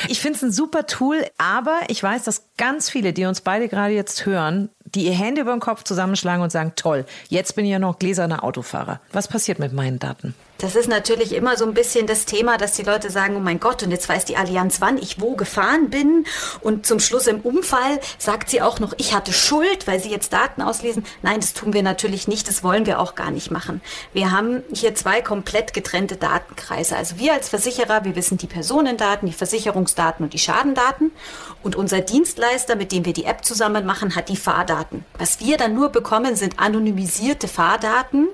Ich 0.09 0.21
finde 0.21 0.37
es 0.37 0.43
ein 0.43 0.53
super 0.53 0.87
Tool, 0.87 1.25
aber 1.39 1.81
ich 1.89 2.03
weiß, 2.03 2.25
dass 2.25 2.45
ganz 2.57 2.91
viele, 2.91 3.13
die 3.13 3.25
uns 3.25 3.41
beide 3.41 3.69
gerade 3.69 3.95
jetzt 3.95 4.27
hören, 4.27 4.71
die 4.85 5.07
ihr 5.07 5.13
Hände 5.13 5.43
über 5.43 5.53
den 5.53 5.61
Kopf 5.61 5.83
zusammenschlagen 5.83 6.43
und 6.43 6.51
sagen, 6.51 6.73
toll, 6.77 7.05
jetzt 7.29 7.57
bin 7.57 7.65
ich 7.65 7.73
ja 7.73 7.79
noch 7.79 7.99
gläserner 7.99 8.45
Autofahrer. 8.45 9.01
Was 9.13 9.29
passiert 9.29 9.59
mit 9.59 9.73
meinen 9.73 9.99
Daten? 9.99 10.35
Das 10.59 10.75
ist 10.75 10.89
natürlich 10.89 11.35
immer 11.35 11.57
so 11.57 11.67
ein 11.67 11.75
bisschen 11.75 12.07
das 12.07 12.25
Thema, 12.25 12.57
dass 12.57 12.73
die 12.73 12.83
Leute 12.83 13.11
sagen, 13.11 13.37
oh 13.37 13.41
mein 13.41 13.61
Gott, 13.61 13.83
und 13.83 13.91
jetzt 13.91 14.09
weiß 14.09 14.25
die 14.25 14.37
Allianz, 14.37 14.81
wann 14.81 14.97
ich 14.97 15.21
wo 15.21 15.37
gefahren 15.37 15.91
bin. 15.91 16.25
Und 16.61 16.87
zum 16.87 16.99
Schluss 16.99 17.27
im 17.27 17.41
Unfall 17.41 18.01
sagt 18.19 18.51
sie 18.51 18.63
auch 18.63 18.81
noch, 18.81 18.95
ich 18.97 19.15
hatte 19.15 19.33
Schuld, 19.33 19.87
weil 19.87 20.01
sie 20.01 20.11
jetzt 20.11 20.33
Daten 20.33 20.63
auslesen. 20.63 21.05
Nein, 21.23 21.41
das 21.41 21.53
tun 21.53 21.73
wir 21.73 21.83
natürlich 21.83 22.27
nicht, 22.27 22.49
das 22.49 22.63
wollen 22.65 22.87
wir 22.87 23.01
auch 23.01 23.15
gar 23.15 23.31
nicht 23.31 23.51
machen. 23.51 23.83
Wir 24.13 24.31
haben 24.31 24.63
hier 24.73 24.95
zwei 24.95 25.21
komplett 25.21 25.75
getrennte 25.75 26.17
Datenkreise. 26.17 26.97
Also 26.97 27.19
wir 27.19 27.35
als 27.35 27.49
Versicherer, 27.49 28.05
wir 28.05 28.17
wissen 28.17 28.39
die 28.39 28.47
Personendaten, 28.47 29.29
die 29.29 29.35
Versicherungsdaten 29.35 30.25
und 30.25 30.33
die 30.33 30.39
Schadendaten. 30.39 31.13
Und 31.63 31.77
unser 31.77 32.01
Dienstleister, 32.01 32.77
mit 32.77 32.93
dem 32.93 33.05
wir 33.05 33.13
die 33.13 33.25
App 33.25 33.45
zusammen 33.45 33.85
machen, 33.85 34.15
hat 34.15 34.29
die 34.29 34.37
Fahrdaten. 34.37 35.05
Was 35.19 35.41
wir 35.41 35.57
dann 35.57 35.75
nur 35.75 35.91
bekommen, 35.91 36.37
sind 36.37 36.59
anonymisierte 36.59 37.49
Fahrdaten, 37.49 38.29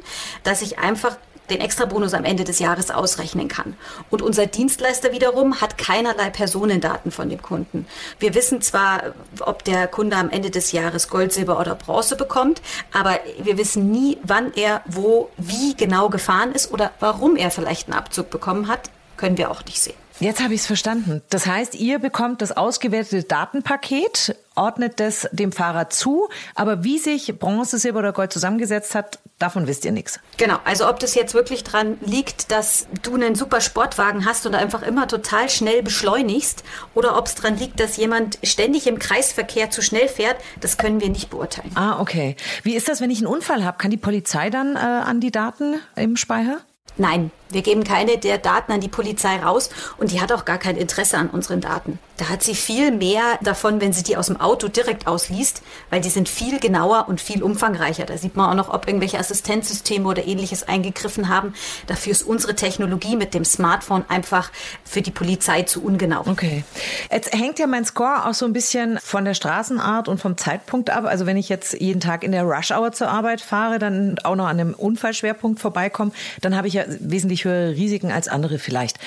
dass 0.45 0.62
ich 0.62 0.79
einfach 0.79 1.17
den 1.53 1.61
Extrabonus 1.61 2.15
am 2.15 2.25
Ende 2.25 2.45
des 2.45 2.59
Jahres 2.59 2.91
ausrechnen 2.91 3.49
kann. 3.49 3.75
Und 4.11 4.23
unser 4.23 4.47
Dienstleister 4.47 5.13
wiederum 5.13 5.61
hat 5.61 5.79
keinerlei 5.79 6.31
Personendaten 6.31 7.11
von 7.11 7.29
dem 7.29 7.43
Kunden. 7.43 7.87
Wir 8.19 8.35
wissen 8.35 8.63
zwar, 8.63 9.15
ob 9.41 9.65
der 9.65 9.87
Kunde 9.87 10.17
am 10.17 10.31
Ende 10.31 10.51
des 10.51 10.73
Jahres 10.73 11.09
Gold, 11.09 11.33
Silber 11.33 11.61
oder 11.61 11.75
Bronze 11.75 12.17
bekommt, 12.17 12.63
aber 12.93 13.21
wir 13.43 13.59
wissen 13.59 13.91
nie, 13.91 14.19
wann 14.23 14.53
er 14.55 14.83
wo, 14.87 15.31
wie 15.37 15.75
genau 15.77 16.09
gefahren 16.09 16.53
ist 16.53 16.73
oder 16.73 16.93
warum 17.01 17.37
er 17.37 17.51
vielleicht 17.51 17.89
einen 17.89 17.99
Abzug 17.99 18.31
bekommen 18.31 18.69
hat, 18.69 18.91
können 19.17 19.37
wir 19.37 19.51
auch 19.51 19.65
nicht 19.65 19.81
sehen. 19.81 19.95
Jetzt 20.21 20.43
habe 20.43 20.55
ich 20.55 20.61
es 20.61 20.67
verstanden. 20.67 21.23
Das 21.31 21.47
heißt, 21.47 21.75
ihr 21.75 21.99
bekommt 21.99 22.43
das 22.43 22.57
ausgewertete 22.57 23.25
Datenpaket, 23.25 24.37
ordnet 24.55 25.01
das 25.01 25.29
dem 25.33 25.53
Fahrer 25.53 25.91
zu, 25.91 26.29
aber 26.55 26.85
wie 26.85 26.99
sich 26.99 27.39
Bronze, 27.39 27.79
Silber 27.79 28.01
oder 28.01 28.13
Gold 28.13 28.33
zusammengesetzt 28.33 28.95
hat, 28.95 29.19
davon 29.39 29.67
wisst 29.67 29.85
ihr 29.85 29.93
nichts. 29.93 30.21
Genau, 30.37 30.59
also 30.65 30.89
ob 30.89 30.99
das 31.01 31.15
jetzt 31.15 31.35
wirklich 31.35 31.65
dran 31.65 31.99
liegt, 32.01 32.51
dass 32.51 32.87
du 33.03 33.15
einen 33.15 33.35
super 33.35 33.61
Sportwagen 33.61 34.25
hast 34.25 34.47
und 34.47 34.55
einfach 34.55 34.83
immer 34.83 35.09
total 35.09 35.49
schnell 35.49 35.83
beschleunigst 35.83 36.65
oder 36.95 37.17
ob 37.17 37.27
es 37.27 37.35
dran 37.35 37.57
liegt, 37.57 37.81
dass 37.81 37.97
jemand 37.97 38.39
ständig 38.43 38.87
im 38.87 38.99
Kreisverkehr 38.99 39.71
zu 39.71 39.83
schnell 39.83 40.09
fährt, 40.09 40.37
das 40.61 40.79
können 40.79 41.01
wir 41.01 41.09
nicht 41.09 41.31
beurteilen. 41.31 41.71
Ah, 41.75 42.01
okay. 42.01 42.37
Wie 42.63 42.75
ist 42.75 42.89
das, 42.89 43.01
wenn 43.01 43.11
ich 43.11 43.19
einen 43.19 43.27
Unfall 43.27 43.65
habe? 43.65 43.79
Kann 43.79 43.91
die 43.91 43.97
Polizei 43.97 44.51
dann 44.51 44.77
äh, 44.77 44.79
an 44.79 45.21
die 45.21 45.31
Daten 45.31 45.81
im 45.97 46.17
Speicher? 46.17 46.61
Nein, 46.97 47.31
wir 47.53 47.63
geben 47.63 47.85
keine 47.85 48.19
der 48.19 48.39
Daten 48.39 48.73
an 48.73 48.81
die 48.81 48.89
Polizei 48.89 49.37
raus 49.37 49.71
und 49.99 50.13
die 50.13 50.21
hat 50.21 50.33
auch 50.33 50.45
gar 50.45 50.59
kein 50.59 50.77
Interesse 50.77 51.19
an 51.19 51.29
unseren 51.29 51.61
Daten. 51.61 51.99
Da 52.19 52.29
hat 52.29 52.43
sie 52.43 52.55
viel 52.55 52.93
mehr 52.93 53.39
davon, 53.43 53.81
wenn 53.81 53.93
sie 53.93 54.03
die 54.03 54.17
aus 54.17 54.27
dem 54.27 54.41
Auto 54.41 54.69
direkt 54.69 55.07
ausliest, 55.07 55.63
weil 55.91 56.01
die 56.01 56.11
sind 56.11 56.29
viel 56.29 56.61
genauer 56.61 57.09
und 57.09 57.21
viel 57.21 57.43
umfangreicher. 57.43 58.05
Da 58.05 58.17
sieht 58.17 58.37
man 58.37 58.51
auch 58.51 58.55
noch, 58.55 58.73
ob 58.73 58.87
irgendwelche 58.87 59.19
Assistenzsysteme 59.19 60.09
oder 60.09 60.25
ähnliches 60.25 60.69
eingegriffen 60.69 61.29
haben. 61.29 61.55
Dafür 61.87 62.13
ist 62.13 62.23
unsere 62.23 62.55
Technologie 62.55 63.17
mit 63.17 63.35
dem 63.35 63.45
Smartphone 63.45 64.05
einfach 64.09 64.53
für 64.85 65.03
die 65.03 65.11
Polizei 65.11 65.63
zu 65.63 65.83
ungenau. 65.83 66.23
Okay. 66.27 66.65
Jetzt 67.11 67.35
hängt 67.35 67.59
ja 67.59 67.67
mein 67.67 67.85
Score 67.85 68.27
auch 68.27 68.35
so 68.35 68.45
ein 68.45 68.53
bisschen 68.53 68.99
von 69.03 69.25
der 69.25 69.35
Straßenart 69.35 70.07
und 70.07 70.19
vom 70.19 70.37
Zeitpunkt 70.37 70.91
ab. 70.91 71.07
Also 71.07 71.27
wenn 71.27 71.37
ich 71.37 71.49
jetzt 71.49 71.75
jeden 71.81 72.01
Tag 72.01 72.23
in 72.23 72.33
der 72.33 72.45
Rush 72.45 72.71
Hour 72.71 72.93
zur 72.93 73.09
Arbeit 73.09 73.41
fahre, 73.41 73.79
dann 73.79 74.19
auch 74.23 74.37
noch 74.37 74.47
an 74.47 74.61
einem 74.61 74.75
Unfallschwerpunkt 74.75 75.61
vorbeikomme, 75.61 76.13
dann 76.41 76.57
habe 76.57 76.69
ich 76.69 76.75
ja 76.75 76.85
wesentlich 76.87 77.42
höhere 77.45 77.77
Risiken 77.77 78.11
als 78.11 78.29
andere 78.29 78.59
vielleicht. 78.59 78.99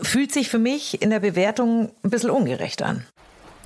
Fühlt 0.00 0.32
sich 0.32 0.48
für 0.48 0.58
mich 0.58 1.02
in 1.02 1.10
der 1.10 1.20
Bewertung 1.20 1.90
ein 2.04 2.10
bisschen 2.10 2.30
ungerecht 2.30 2.82
an. 2.82 3.06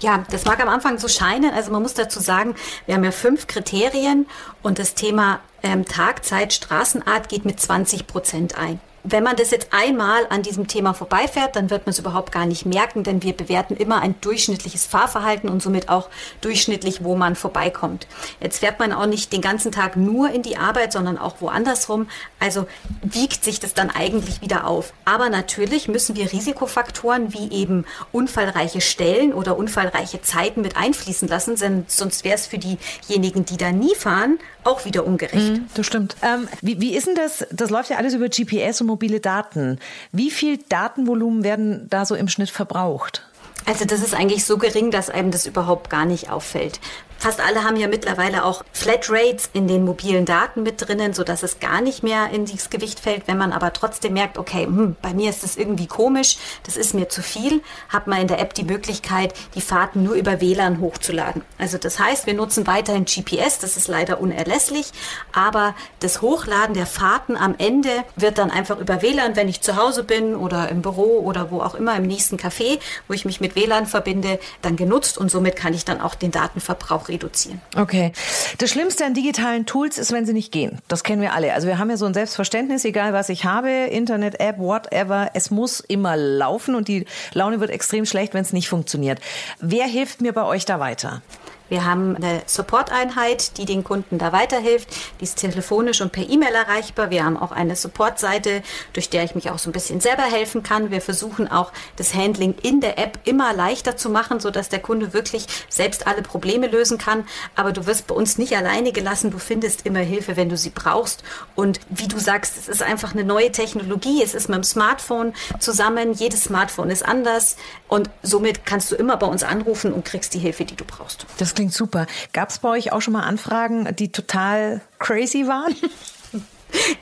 Ja, 0.00 0.25
das 0.31 0.45
mag 0.45 0.61
am 0.61 0.69
Anfang 0.69 0.99
so 0.99 1.09
scheinen. 1.09 1.52
Also 1.52 1.71
man 1.71 1.83
muss 1.83 1.95
dazu 1.95 2.21
sagen, 2.21 2.54
wir 2.87 2.95
haben 2.95 3.04
ja 3.04 3.12
fünf 3.12 3.47
Kriterien 3.47 4.26
und 4.62 4.78
das 4.78 4.95
Thema 4.95 5.40
ähm, 5.62 5.85
Tag, 5.85 6.25
Zeit, 6.25 6.52
Straßenart 6.52 7.28
geht 7.28 7.45
mit 7.45 7.61
20 7.61 8.07
Prozent 8.07 8.59
ein. 8.59 8.81
Wenn 9.04 9.23
man 9.23 9.37
das 9.37 9.50
jetzt 9.50 9.68
einmal 9.70 10.26
an 10.30 10.42
diesem 10.42 10.66
Thema 10.66 10.94
vorbeifährt, 10.94 11.56
dann 11.56 11.68
wird 11.68 11.84
man 11.87 11.90
es 11.90 11.99
überhaupt 11.99 12.32
gar 12.32 12.46
nicht 12.46 12.64
merken, 12.64 13.04
denn 13.04 13.23
wir 13.23 13.34
bewerten 13.34 13.76
immer 13.76 14.00
ein 14.00 14.14
durchschnittliches 14.23 14.87
Fahrverhalten 14.87 15.50
und 15.50 15.62
somit 15.62 15.90
auch 15.90 16.08
durchschnittlich, 16.40 17.04
wo 17.04 17.14
man 17.14 17.37
vorbeikommt. 17.37 18.06
Jetzt 18.40 18.61
fährt 18.61 18.78
man 18.78 18.92
auch 18.92 19.06
nicht 19.06 19.32
den 19.32 19.42
ganzen 19.42 19.73
Tag 19.73 19.96
nur 19.96 20.30
in 20.30 20.42
die 20.42 20.56
Arbeit, 20.56 20.92
sondern 20.92 21.18
auch 21.18 21.37
woanders 21.40 21.88
rum. 21.90 22.08
Also 22.40 22.66
wiegt 23.02 23.44
sich 23.44 23.61
das 23.61 23.75
dann 23.75 23.90
eigentlich 23.90 24.40
wieder 24.40 24.66
auf. 24.66 24.94
Aber 25.04 25.28
natürlich 25.28 25.87
müssen 25.88 26.16
wir 26.16 26.32
Risikofaktoren 26.32 27.34
wie 27.34 27.52
eben 27.52 27.84
unfallreiche 28.11 28.80
Stellen 28.80 29.34
oder 29.34 29.58
unfallreiche 29.58 30.23
Zeiten 30.23 30.62
mit 30.62 30.76
einfließen 30.76 31.28
lassen, 31.28 31.56
denn 31.56 31.84
sonst 31.88 32.25
wäre 32.25 32.37
es 32.37 32.46
für 32.46 32.58
diejenigen, 32.58 33.44
die 33.44 33.58
da 33.58 33.70
nie 33.70 33.94
fahren, 33.94 34.38
auch 34.64 34.84
wieder 34.84 35.06
ungerecht. 35.06 35.52
Mhm, 35.52 35.66
das 35.75 35.87
stimmt. 35.87 36.16
Ähm, 36.23 36.49
wie, 36.62 36.80
wie 36.80 36.96
ist 36.96 37.06
denn 37.06 37.14
das? 37.14 37.46
Das 37.52 37.70
läuft 37.70 37.90
ja 37.90 37.99
alles 37.99 38.14
über 38.14 38.28
GPS 38.28 38.80
und 38.80 38.93
mobile 38.94 39.18
Daten. 39.18 39.80
Wie 40.12 40.30
viel 40.30 40.58
Datenvolumen 40.68 41.42
werden 41.42 41.88
da 41.90 42.06
so 42.06 42.14
im 42.14 42.28
Schnitt 42.28 42.50
verbraucht? 42.50 43.26
Also 43.66 43.84
das 43.84 44.00
ist 44.00 44.14
eigentlich 44.14 44.44
so 44.44 44.56
gering, 44.58 44.90
dass 44.90 45.10
einem 45.10 45.30
das 45.30 45.46
überhaupt 45.46 45.90
gar 45.90 46.04
nicht 46.04 46.30
auffällt. 46.30 46.80
Fast 47.25 47.40
alle 47.40 47.64
haben 47.64 47.76
ja 47.76 47.88
mittlerweile 47.88 48.45
auch 48.45 48.66
Flatrates 48.73 49.49
in 49.54 49.66
den 49.66 49.87
mobilen 49.87 50.26
Daten 50.26 50.62
mit 50.62 50.87
drinnen, 50.87 51.14
sodass 51.14 51.43
es 51.43 51.59
gar 51.59 51.81
nicht 51.81 52.02
mehr 52.02 52.28
in 52.28 52.45
dieses 52.45 52.69
Gewicht 52.69 53.00
fällt. 53.00 53.26
Wenn 53.26 53.38
man 53.38 53.50
aber 53.50 53.73
trotzdem 53.73 54.12
merkt, 54.12 54.37
okay, 54.37 54.66
hm, 54.66 54.95
bei 55.00 55.14
mir 55.14 55.31
ist 55.31 55.43
das 55.43 55.57
irgendwie 55.57 55.87
komisch, 55.87 56.37
das 56.64 56.76
ist 56.76 56.93
mir 56.93 57.09
zu 57.09 57.23
viel, 57.23 57.62
hat 57.88 58.09
man 58.09 58.21
in 58.21 58.28
der 58.28 58.40
App 58.40 58.52
die 58.52 58.64
Möglichkeit, 58.64 59.33
die 59.54 59.62
Fahrten 59.62 60.02
nur 60.02 60.16
über 60.16 60.43
WLAN 60.43 60.83
hochzuladen. 60.83 61.40
Also 61.57 61.78
das 61.78 61.99
heißt, 61.99 62.26
wir 62.26 62.35
nutzen 62.35 62.66
weiterhin 62.66 63.07
GPS, 63.07 63.59
das 63.59 63.78
ist 63.78 63.88
leider 63.88 64.21
unerlässlich, 64.21 64.93
aber 65.33 65.75
das 66.00 66.21
Hochladen 66.21 66.75
der 66.75 66.85
Fahrten 66.85 67.38
am 67.38 67.54
Ende 67.57 68.04
wird 68.16 68.37
dann 68.37 68.50
einfach 68.50 68.78
über 68.78 69.00
WLAN, 69.00 69.35
wenn 69.35 69.49
ich 69.49 69.62
zu 69.62 69.76
Hause 69.76 70.04
bin 70.04 70.37
oder 70.37 70.69
im 70.69 70.83
Büro 70.83 71.21
oder 71.21 71.50
wo 71.50 71.62
auch 71.62 71.75
immer 71.75 71.97
im 71.97 72.07
nächsten 72.07 72.37
Café, 72.37 72.81
wo 73.09 73.14
ich 73.14 73.25
mich 73.25 73.40
mit 73.40 73.57
WLAN 73.57 73.87
verbinde, 73.87 74.38
dann 74.61 74.76
genutzt 74.76 75.16
und 75.16 75.31
somit 75.31 75.57
kann 75.57 75.73
ich 75.73 75.87
dann 75.87 76.02
auch 76.02 76.16
den 76.16 76.31
Datenverbrauch 76.31 77.09
reduzieren. 77.14 77.61
Okay. 77.76 78.12
Das 78.59 78.71
Schlimmste 78.71 79.04
an 79.04 79.14
digitalen 79.14 79.66
Tools 79.66 79.99
ist, 79.99 80.12
wenn 80.12 80.26
sie 80.26 80.33
nicht 80.33 80.52
gehen. 80.52 80.78
Das 80.88 81.02
kennen 81.04 81.23
wir 81.23 81.33
alle. 81.33 81.54
Also 81.54 81.66
wir 81.66 81.78
haben 81.78 81.90
ja 81.90 81.97
so 81.97 82.06
ein 82.06 82.14
Selbstverständnis, 82.14 82.85
egal 82.85 83.12
was 83.12 83.28
ich 83.28 83.44
habe, 83.44 83.71
Internet, 83.71 84.40
App, 84.40 84.59
whatever, 84.59 85.30
es 85.35 85.50
muss 85.50 85.80
immer 85.80 86.16
laufen 86.16 86.75
und 86.75 86.88
die 86.88 87.06
Laune 87.33 87.61
wird 87.61 87.71
extrem 87.71 88.04
schlecht, 88.06 88.35
wenn 88.35 88.42
es 88.42 88.52
nicht 88.52 88.68
funktioniert. 88.68 89.21
Wer 89.61 89.87
hilft 89.87 90.21
mir 90.21 90.33
bei 90.33 90.44
euch 90.44 90.64
da 90.64 90.80
weiter? 90.80 91.23
Wir 91.68 91.87
haben 91.87 92.16
eine 92.16 92.42
Support-Einheit, 92.47 93.56
die 93.56 93.64
den 93.64 93.85
Kunden 93.85 94.18
da 94.18 94.33
weiterhilft. 94.33 94.88
Die 95.21 95.25
ist 95.25 95.38
telefonisch 95.38 96.02
und 96.02 96.12
per 96.12 96.28
E-Mail 96.28 96.54
erreichbar. 96.54 97.11
Wir 97.11 97.25
haben 97.25 97.38
auch 97.38 97.52
eine 97.52 97.75
Support-Seite, 97.75 98.62
durch 98.92 99.09
der 99.09 99.25
ich 99.25 99.35
mich 99.35 99.50
auch 99.50 99.59
so 99.59 99.71
ein 99.71 99.73
bisschen 99.73 100.00
selber 100.00 100.25
helfen 100.25 100.62
kann. 100.62 100.90
Wir 100.90 101.00
versuchen 101.00 101.50
auch 101.50 101.73
das 101.97 102.14
Handling 102.14 102.54
in 102.62 102.80
der 102.80 102.99
App 102.99 103.18
immer 103.25 103.54
leichter 103.54 103.97
zu 103.97 104.11
machen, 104.11 104.40
sodass 104.40 104.68
der 104.68 104.80
Kunde 104.80 105.14
wirklich 105.14 105.47
selbst 105.71 106.06
alle 106.06 106.23
Probleme 106.23 106.66
lösen 106.66 106.99
kann. 106.99 107.26
Aber 107.56 107.73
du 107.73 107.87
wirst 107.87 108.06
bei 108.09 108.14
uns 108.14 108.37
nicht 108.37 108.54
alleine 108.56 108.92
gelassen. 108.92 109.30
Du 109.30 109.38
findest 109.38 109.87
immer 109.87 110.00
Hilfe, 110.00 110.37
wenn 110.37 110.50
du 110.50 110.59
sie 110.59 110.71
brauchst. 110.71 111.25
Und 111.54 111.80
wie 111.88 112.09
du 112.09 112.18
sagst, 112.18 112.59
es 112.59 112.68
ist 112.68 112.83
einfach 112.83 113.12
eine 113.12 113.25
neue 113.25 113.52
Technologie. 113.52 114.23
Es 114.23 114.35
ist 114.35 114.49
mit 114.49 114.56
dem 114.56 114.64
Smartphone 114.64 115.33
zusammen. 115.61 116.12
Jedes 116.12 116.44
Smartphone 116.44 116.90
ist 116.90 117.04
anders. 117.04 117.56
Und 117.88 118.11
somit 118.23 118.66
kannst 118.66 118.92
du 118.92 118.97
immer 118.97 119.16
bei 119.16 119.26
uns 119.26 119.42
anrufen 119.42 119.94
und 119.94 120.04
kriegst 120.04 120.35
die 120.35 120.38
Hilfe, 120.38 120.66
die 120.66 120.76
du 120.76 120.85
brauchst. 120.85 121.26
Das 121.38 121.53
klingt 121.54 121.73
super. 121.73 122.06
Gab 122.32 122.50
es 122.50 122.58
bei 122.58 122.68
euch 122.70 122.92
auch 122.92 123.00
schon 123.00 123.12
mal 123.12 123.23
Anfragen, 123.23 123.94
die 123.96 124.11
total 124.12 124.80
crazy 124.99 125.46
waren? 125.46 125.75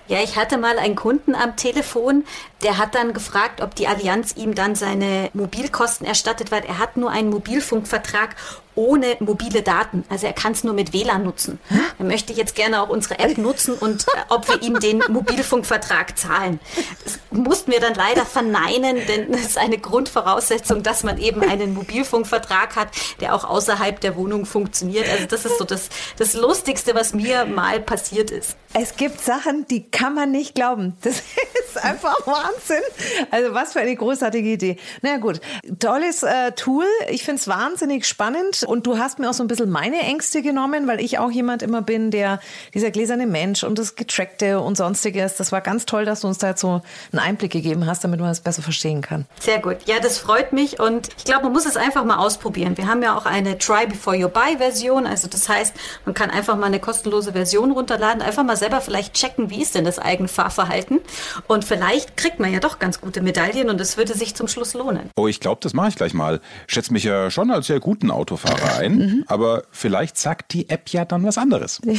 Ja, 0.07 0.23
ich 0.23 0.37
hatte 0.37 0.59
mal 0.59 0.79
einen 0.79 0.97
Kunden 0.97 1.35
am 1.35 1.57
Telefon, 1.57 2.25
der 2.63 2.79
hat 2.79 2.95
dann 2.95 3.13
gefragt, 3.13 3.61
ob 3.61 3.75
die 3.75 3.87
Allianz 3.87 4.35
ihm 4.37 4.55
dann 4.55 4.75
seine 4.75 5.31
Mobilkosten 5.35 6.07
erstattet, 6.07 6.51
weil 6.51 6.65
er 6.65 6.79
hat 6.79 6.97
nur 6.97 7.11
einen 7.11 7.31
Mobilfunkvertrag 7.31 8.37
ohne 8.75 9.17
mobile 9.21 9.63
Daten. 9.63 10.05
Also 10.09 10.27
er 10.27 10.33
kann 10.33 10.53
es 10.53 10.65
nur 10.65 10.73
mit 10.75 10.93
WLAN 10.93 11.25
nutzen. 11.25 11.61
Er 11.99 12.05
möchte 12.05 12.33
jetzt 12.33 12.55
gerne 12.55 12.81
auch 12.81 12.89
unsere 12.89 13.19
App 13.19 13.37
nutzen 13.37 13.75
und 13.75 14.07
äh, 14.09 14.21
ob 14.31 14.49
wir 14.49 14.63
ihm 14.63 14.81
den 14.81 15.03
Mobilfunkvertrag 15.09 16.19
zahlen. 16.19 16.59
Das 17.05 17.19
mussten 17.31 17.71
wir 17.71 17.81
dann 17.81 17.95
leider 17.95 18.25
verneinen, 18.25 19.07
denn 19.07 19.33
es 19.35 19.43
ist 19.43 19.59
eine 19.59 19.79
Grundvoraussetzung, 19.79 20.83
dass 20.83 21.03
man 21.03 21.19
eben 21.19 21.43
einen 21.43 21.75
Mobilfunkvertrag 21.75 22.77
hat, 22.77 22.89
der 23.21 23.35
auch 23.35 23.45
außerhalb 23.45 24.01
der 24.01 24.17
Wohnung 24.17 24.47
funktioniert. 24.47 25.09
Also 25.09 25.27
das 25.27 25.45
ist 25.45 25.59
so 25.59 25.65
das, 25.65 25.89
das 26.17 26.35
Lustigste, 26.35 26.95
was 26.95 27.13
mir 27.13 27.45
mal 27.45 27.81
passiert 27.81 28.31
ist. 28.31 28.57
Es 28.75 28.97
gibt 28.97 29.21
Sachen, 29.21 29.67
die 29.67 29.91
kann 29.91 30.15
man 30.15 30.31
nicht 30.31 30.55
glauben. 30.55 30.97
Das 31.03 31.17
ist 31.67 31.79
einfach 31.83 32.27
Wahnsinn. 32.53 32.83
Also 33.31 33.55
was 33.55 33.73
für 33.73 33.81
eine 33.81 33.95
großartige 33.95 34.49
Idee. 34.49 34.77
Na 35.01 35.11
naja, 35.11 35.21
gut, 35.21 35.41
tolles 35.79 36.23
äh, 36.23 36.53
Tool. 36.53 36.87
Ich 37.09 37.25
finde 37.25 37.41
es 37.41 37.49
wahnsinnig 37.49 38.07
spannend. 38.07 38.63
Und 38.65 38.87
du 38.87 38.99
hast 38.99 39.19
mir 39.19 39.31
auch 39.31 39.35
so 39.35 39.43
ein 39.43 39.49
bisschen 39.49 39.71
meine 39.71 40.01
Ängste 40.01 40.43
genommen, 40.43 40.87
weil 40.87 41.01
ich 41.01 41.19
auch 41.19 41.31
jemand 41.31 41.63
immer 41.63 41.83
bin, 41.83 42.11
der 42.11 42.41
dieser 42.75 42.91
gläserne 42.91 43.27
Mensch 43.27 43.65
und 43.65 43.79
das 43.79 43.95
Getrackte 43.95 44.61
und 44.61 44.77
sonstiges. 44.77 45.37
Das 45.37 45.53
war 45.53 45.61
ganz 45.61 45.87
toll, 45.87 46.05
dass 46.05 46.21
du 46.21 46.29
uns 46.29 46.39
da 46.39 46.49
jetzt 46.51 46.61
so 46.61 46.83
einen 47.13 47.19
Einblick 47.19 47.53
gegeben 47.53 47.87
hast, 47.87 48.05
damit 48.05 48.21
man 48.21 48.29
das 48.29 48.41
besser 48.41 48.63
verstehen 48.63 49.03
kann. 49.03 49.27
Sehr 49.41 49.59
gut. 49.59 49.79
Ja, 49.87 50.01
das 50.01 50.19
freut 50.19 50.53
mich 50.53 50.81
und 50.81 51.09
ich 51.17 51.25
glaube, 51.25 51.45
man 51.45 51.53
muss 51.53 51.67
es 51.67 51.77
einfach 51.77 52.05
mal 52.05 52.17
ausprobieren. 52.17 52.77
Wir 52.77 52.87
haben 52.87 53.03
ja 53.03 53.17
auch 53.17 53.27
eine 53.27 53.59
Try 53.59 53.87
Before 53.87 54.17
You 54.17 54.29
Buy 54.29 54.59
Version. 54.59 55.07
Also 55.07 55.29
das 55.29 55.49
heißt, 55.49 55.75
man 56.05 56.15
kann 56.15 56.31
einfach 56.31 56.57
mal 56.57 56.67
eine 56.67 56.81
kostenlose 56.81 57.33
Version 57.33 57.73
runterladen, 57.73 58.23
einfach 58.23 58.45
mal 58.45 58.57
selber 58.57 58.81
vielleicht 58.81 59.15
checken, 59.15 59.51
wie 59.51 59.63
ist 59.63 59.75
denn 59.75 59.85
das 59.85 59.99
Eigenfahrverhalten. 59.99 61.01
Und 61.49 61.65
vielleicht 61.65 62.17
kriegt 62.17 62.41
man 62.41 62.42
ja 62.49 62.61
doch 62.61 62.79
ganz 62.79 63.01
gute 63.01 63.23
Medaillen 63.23 63.69
und 63.71 63.81
es 63.81 63.97
würde 63.97 64.15
sich 64.15 64.35
zum 64.35 64.49
Schluss 64.49 64.75
lohnen. 64.75 65.11
Oh, 65.17 65.29
ich 65.29 65.41
glaube, 65.41 65.61
das 65.63 65.75
mache 65.75 65.89
ich 65.89 65.97
gleich 65.97 66.15
mal. 66.15 66.41
Schätze 66.67 66.93
mich 66.93 67.05
ja 67.05 67.31
schon 67.31 67.51
als 67.51 67.67
sehr 67.67 67.81
guten 67.81 68.11
Autofahrer 68.11 68.79
ein, 68.79 68.97
mhm. 68.97 69.25
aber 69.27 69.65
vielleicht 69.71 70.17
sagt 70.17 70.53
die 70.53 70.69
App 70.69 70.89
ja 70.91 71.05
dann 71.05 71.25
was 71.25 71.39
anderes. 71.39 71.81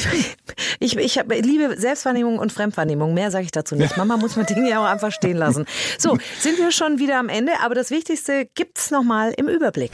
Ich, 0.79 0.97
ich, 0.97 1.17
ich 1.17 1.23
liebe 1.45 1.75
Selbstwahrnehmung 1.77 2.39
und 2.39 2.51
Fremdwahrnehmung. 2.51 3.13
Mehr 3.13 3.31
sage 3.31 3.45
ich 3.45 3.51
dazu 3.51 3.75
nicht. 3.75 3.95
Mama 4.03 4.17
muss 4.17 4.35
man 4.35 4.45
Dinge 4.45 4.69
ja 4.69 4.79
auch 4.79 4.89
einfach 4.89 5.11
stehen 5.11 5.37
lassen. 5.37 5.65
So, 5.97 6.17
sind 6.39 6.57
wir 6.57 6.71
schon 6.71 6.99
wieder 6.99 7.19
am 7.19 7.29
Ende, 7.29 7.53
aber 7.63 7.75
das 7.75 7.91
Wichtigste 7.91 8.47
gibt's 8.53 8.91
noch 8.91 9.03
mal 9.03 9.33
im 9.37 9.47
Überblick. 9.47 9.91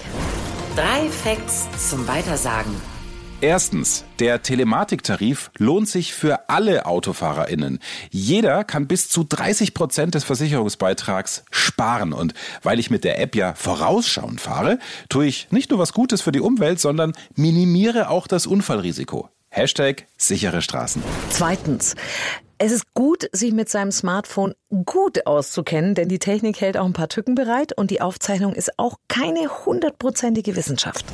Drei 0.75 1.09
Facts 1.09 1.67
zum 1.89 2.07
Weitersagen. 2.07 2.98
Erstens, 3.41 4.03
der 4.19 4.41
Telematiktarif 4.41 5.49
lohnt 5.57 5.87
sich 5.87 6.13
für 6.13 6.49
alle 6.49 6.85
AutofahrerInnen. 6.85 7.79
Jeder 8.11 8.65
kann 8.65 8.85
bis 8.85 9.07
zu 9.07 9.23
30 9.23 9.73
Prozent 9.73 10.13
des 10.13 10.25
Versicherungsbeitrags 10.25 11.45
sparen. 11.49 12.11
Und 12.11 12.33
weil 12.63 12.79
ich 12.79 12.89
mit 12.89 13.05
der 13.05 13.21
App 13.21 13.35
ja 13.35 13.53
vorausschauend 13.53 14.41
fahre, 14.41 14.77
tue 15.07 15.25
ich 15.25 15.47
nicht 15.51 15.69
nur 15.69 15.79
was 15.79 15.93
Gutes 15.93 16.21
für 16.21 16.33
die 16.33 16.41
Umwelt, 16.41 16.81
sondern 16.81 17.13
minimiere 17.35 18.09
auch 18.09 18.27
das 18.27 18.45
Unfallrisiko. 18.45 19.29
Hashtag 19.47 20.05
sichere 20.17 20.61
Straßen. 20.61 21.01
Zweitens, 21.29 21.95
es 22.57 22.73
ist 22.73 22.93
gut, 22.93 23.29
sich 23.31 23.53
mit 23.53 23.69
seinem 23.69 23.93
Smartphone 23.93 24.53
gut 24.83 25.25
auszukennen, 25.25 25.95
denn 25.95 26.09
die 26.09 26.19
Technik 26.19 26.59
hält 26.59 26.75
auch 26.75 26.85
ein 26.85 26.91
paar 26.91 27.07
Tücken 27.07 27.35
bereit 27.35 27.71
und 27.71 27.89
die 27.89 28.01
Aufzeichnung 28.01 28.51
ist 28.53 28.77
auch 28.77 28.97
keine 29.07 29.65
hundertprozentige 29.65 30.57
Wissenschaft. 30.57 31.05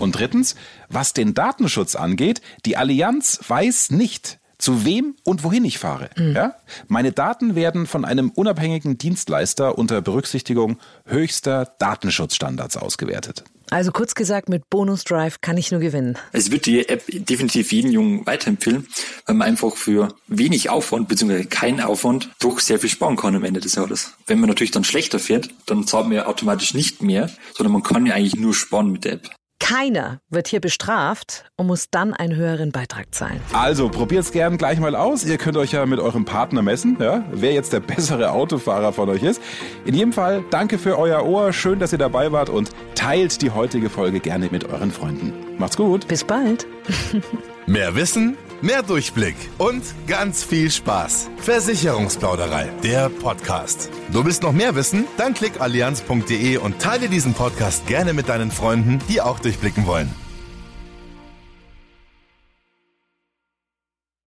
Und 0.00 0.18
drittens, 0.18 0.56
was 0.88 1.12
den 1.12 1.34
Datenschutz 1.34 1.94
angeht, 1.94 2.40
die 2.64 2.76
Allianz 2.76 3.40
weiß 3.46 3.90
nicht, 3.90 4.40
zu 4.60 4.84
wem 4.84 5.14
und 5.24 5.42
wohin 5.42 5.64
ich 5.64 5.78
fahre. 5.78 6.10
Mhm. 6.16 6.34
Ja? 6.34 6.54
Meine 6.88 7.12
Daten 7.12 7.54
werden 7.54 7.86
von 7.86 8.04
einem 8.04 8.30
unabhängigen 8.30 8.98
Dienstleister 8.98 9.78
unter 9.78 10.02
Berücksichtigung 10.02 10.78
höchster 11.06 11.72
Datenschutzstandards 11.78 12.76
ausgewertet. 12.76 13.44
Also 13.70 13.92
kurz 13.92 14.16
gesagt, 14.16 14.48
mit 14.48 14.68
Bonus 14.68 15.04
Drive 15.04 15.40
kann 15.40 15.56
ich 15.56 15.70
nur 15.70 15.80
gewinnen. 15.80 16.18
Es 16.32 16.50
wird 16.50 16.66
die 16.66 16.88
App 16.88 17.04
definitiv 17.06 17.70
jeden 17.70 17.92
Jungen 17.92 18.26
weiterempfehlen, 18.26 18.88
weil 19.26 19.36
man 19.36 19.46
einfach 19.46 19.76
für 19.76 20.12
wenig 20.26 20.70
Aufwand 20.70 21.08
bzw. 21.08 21.44
keinen 21.44 21.80
Aufwand 21.80 22.30
doch 22.40 22.58
sehr 22.58 22.80
viel 22.80 22.90
sparen 22.90 23.16
kann 23.16 23.36
am 23.36 23.44
Ende 23.44 23.60
des 23.60 23.76
Jahres. 23.76 24.14
Wenn 24.26 24.40
man 24.40 24.48
natürlich 24.48 24.72
dann 24.72 24.82
schlechter 24.82 25.20
fährt, 25.20 25.50
dann 25.66 25.86
zahlt 25.86 26.06
man 26.06 26.16
ja 26.16 26.26
automatisch 26.26 26.74
nicht 26.74 27.00
mehr, 27.00 27.30
sondern 27.54 27.72
man 27.72 27.84
kann 27.84 28.06
ja 28.06 28.14
eigentlich 28.14 28.34
nur 28.34 28.54
sparen 28.54 28.90
mit 28.90 29.04
der 29.04 29.12
App. 29.12 29.30
Keiner 29.60 30.20
wird 30.30 30.48
hier 30.48 30.60
bestraft 30.60 31.44
und 31.56 31.68
muss 31.68 31.90
dann 31.90 32.12
einen 32.12 32.34
höheren 32.34 32.72
Beitrag 32.72 33.14
zahlen. 33.14 33.40
Also 33.52 33.88
probiert's 33.88 34.32
gern 34.32 34.58
gleich 34.58 34.80
mal 34.80 34.96
aus. 34.96 35.24
Ihr 35.24 35.38
könnt 35.38 35.56
euch 35.56 35.72
ja 35.72 35.86
mit 35.86 36.00
eurem 36.00 36.24
Partner 36.24 36.62
messen, 36.62 36.96
ja, 36.98 37.24
wer 37.30 37.52
jetzt 37.52 37.72
der 37.72 37.80
bessere 37.80 38.32
Autofahrer 38.32 38.92
von 38.92 39.08
euch 39.08 39.22
ist. 39.22 39.40
In 39.84 39.94
jedem 39.94 40.12
Fall 40.12 40.42
danke 40.50 40.78
für 40.78 40.98
euer 40.98 41.24
Ohr, 41.24 41.52
schön, 41.52 41.78
dass 41.78 41.92
ihr 41.92 41.98
dabei 41.98 42.32
wart 42.32 42.48
und 42.48 42.70
teilt 42.96 43.42
die 43.42 43.50
heutige 43.50 43.90
Folge 43.90 44.18
gerne 44.18 44.48
mit 44.50 44.64
euren 44.64 44.90
Freunden. 44.90 45.32
Macht's 45.58 45.76
gut. 45.76 46.08
Bis 46.08 46.24
bald. 46.24 46.66
Mehr 47.66 47.94
Wissen, 47.94 48.36
mehr 48.62 48.82
Durchblick 48.82 49.36
und 49.58 49.82
ganz 50.06 50.44
viel 50.44 50.70
Spaß. 50.70 51.30
Versicherungsplauderei, 51.38 52.70
der 52.82 53.08
Podcast. 53.08 53.90
Du 54.12 54.24
willst 54.24 54.42
noch 54.42 54.52
mehr 54.52 54.74
wissen? 54.74 55.06
Dann 55.16 55.34
klick 55.34 55.60
allianz.de 55.60 56.56
und 56.58 56.78
teile 56.80 57.08
diesen 57.08 57.34
Podcast 57.34 57.86
gerne 57.86 58.12
mit 58.12 58.28
deinen 58.28 58.50
Freunden, 58.50 58.98
die 59.08 59.20
auch 59.20 59.40
durchblicken 59.40 59.86
wollen. 59.86 60.14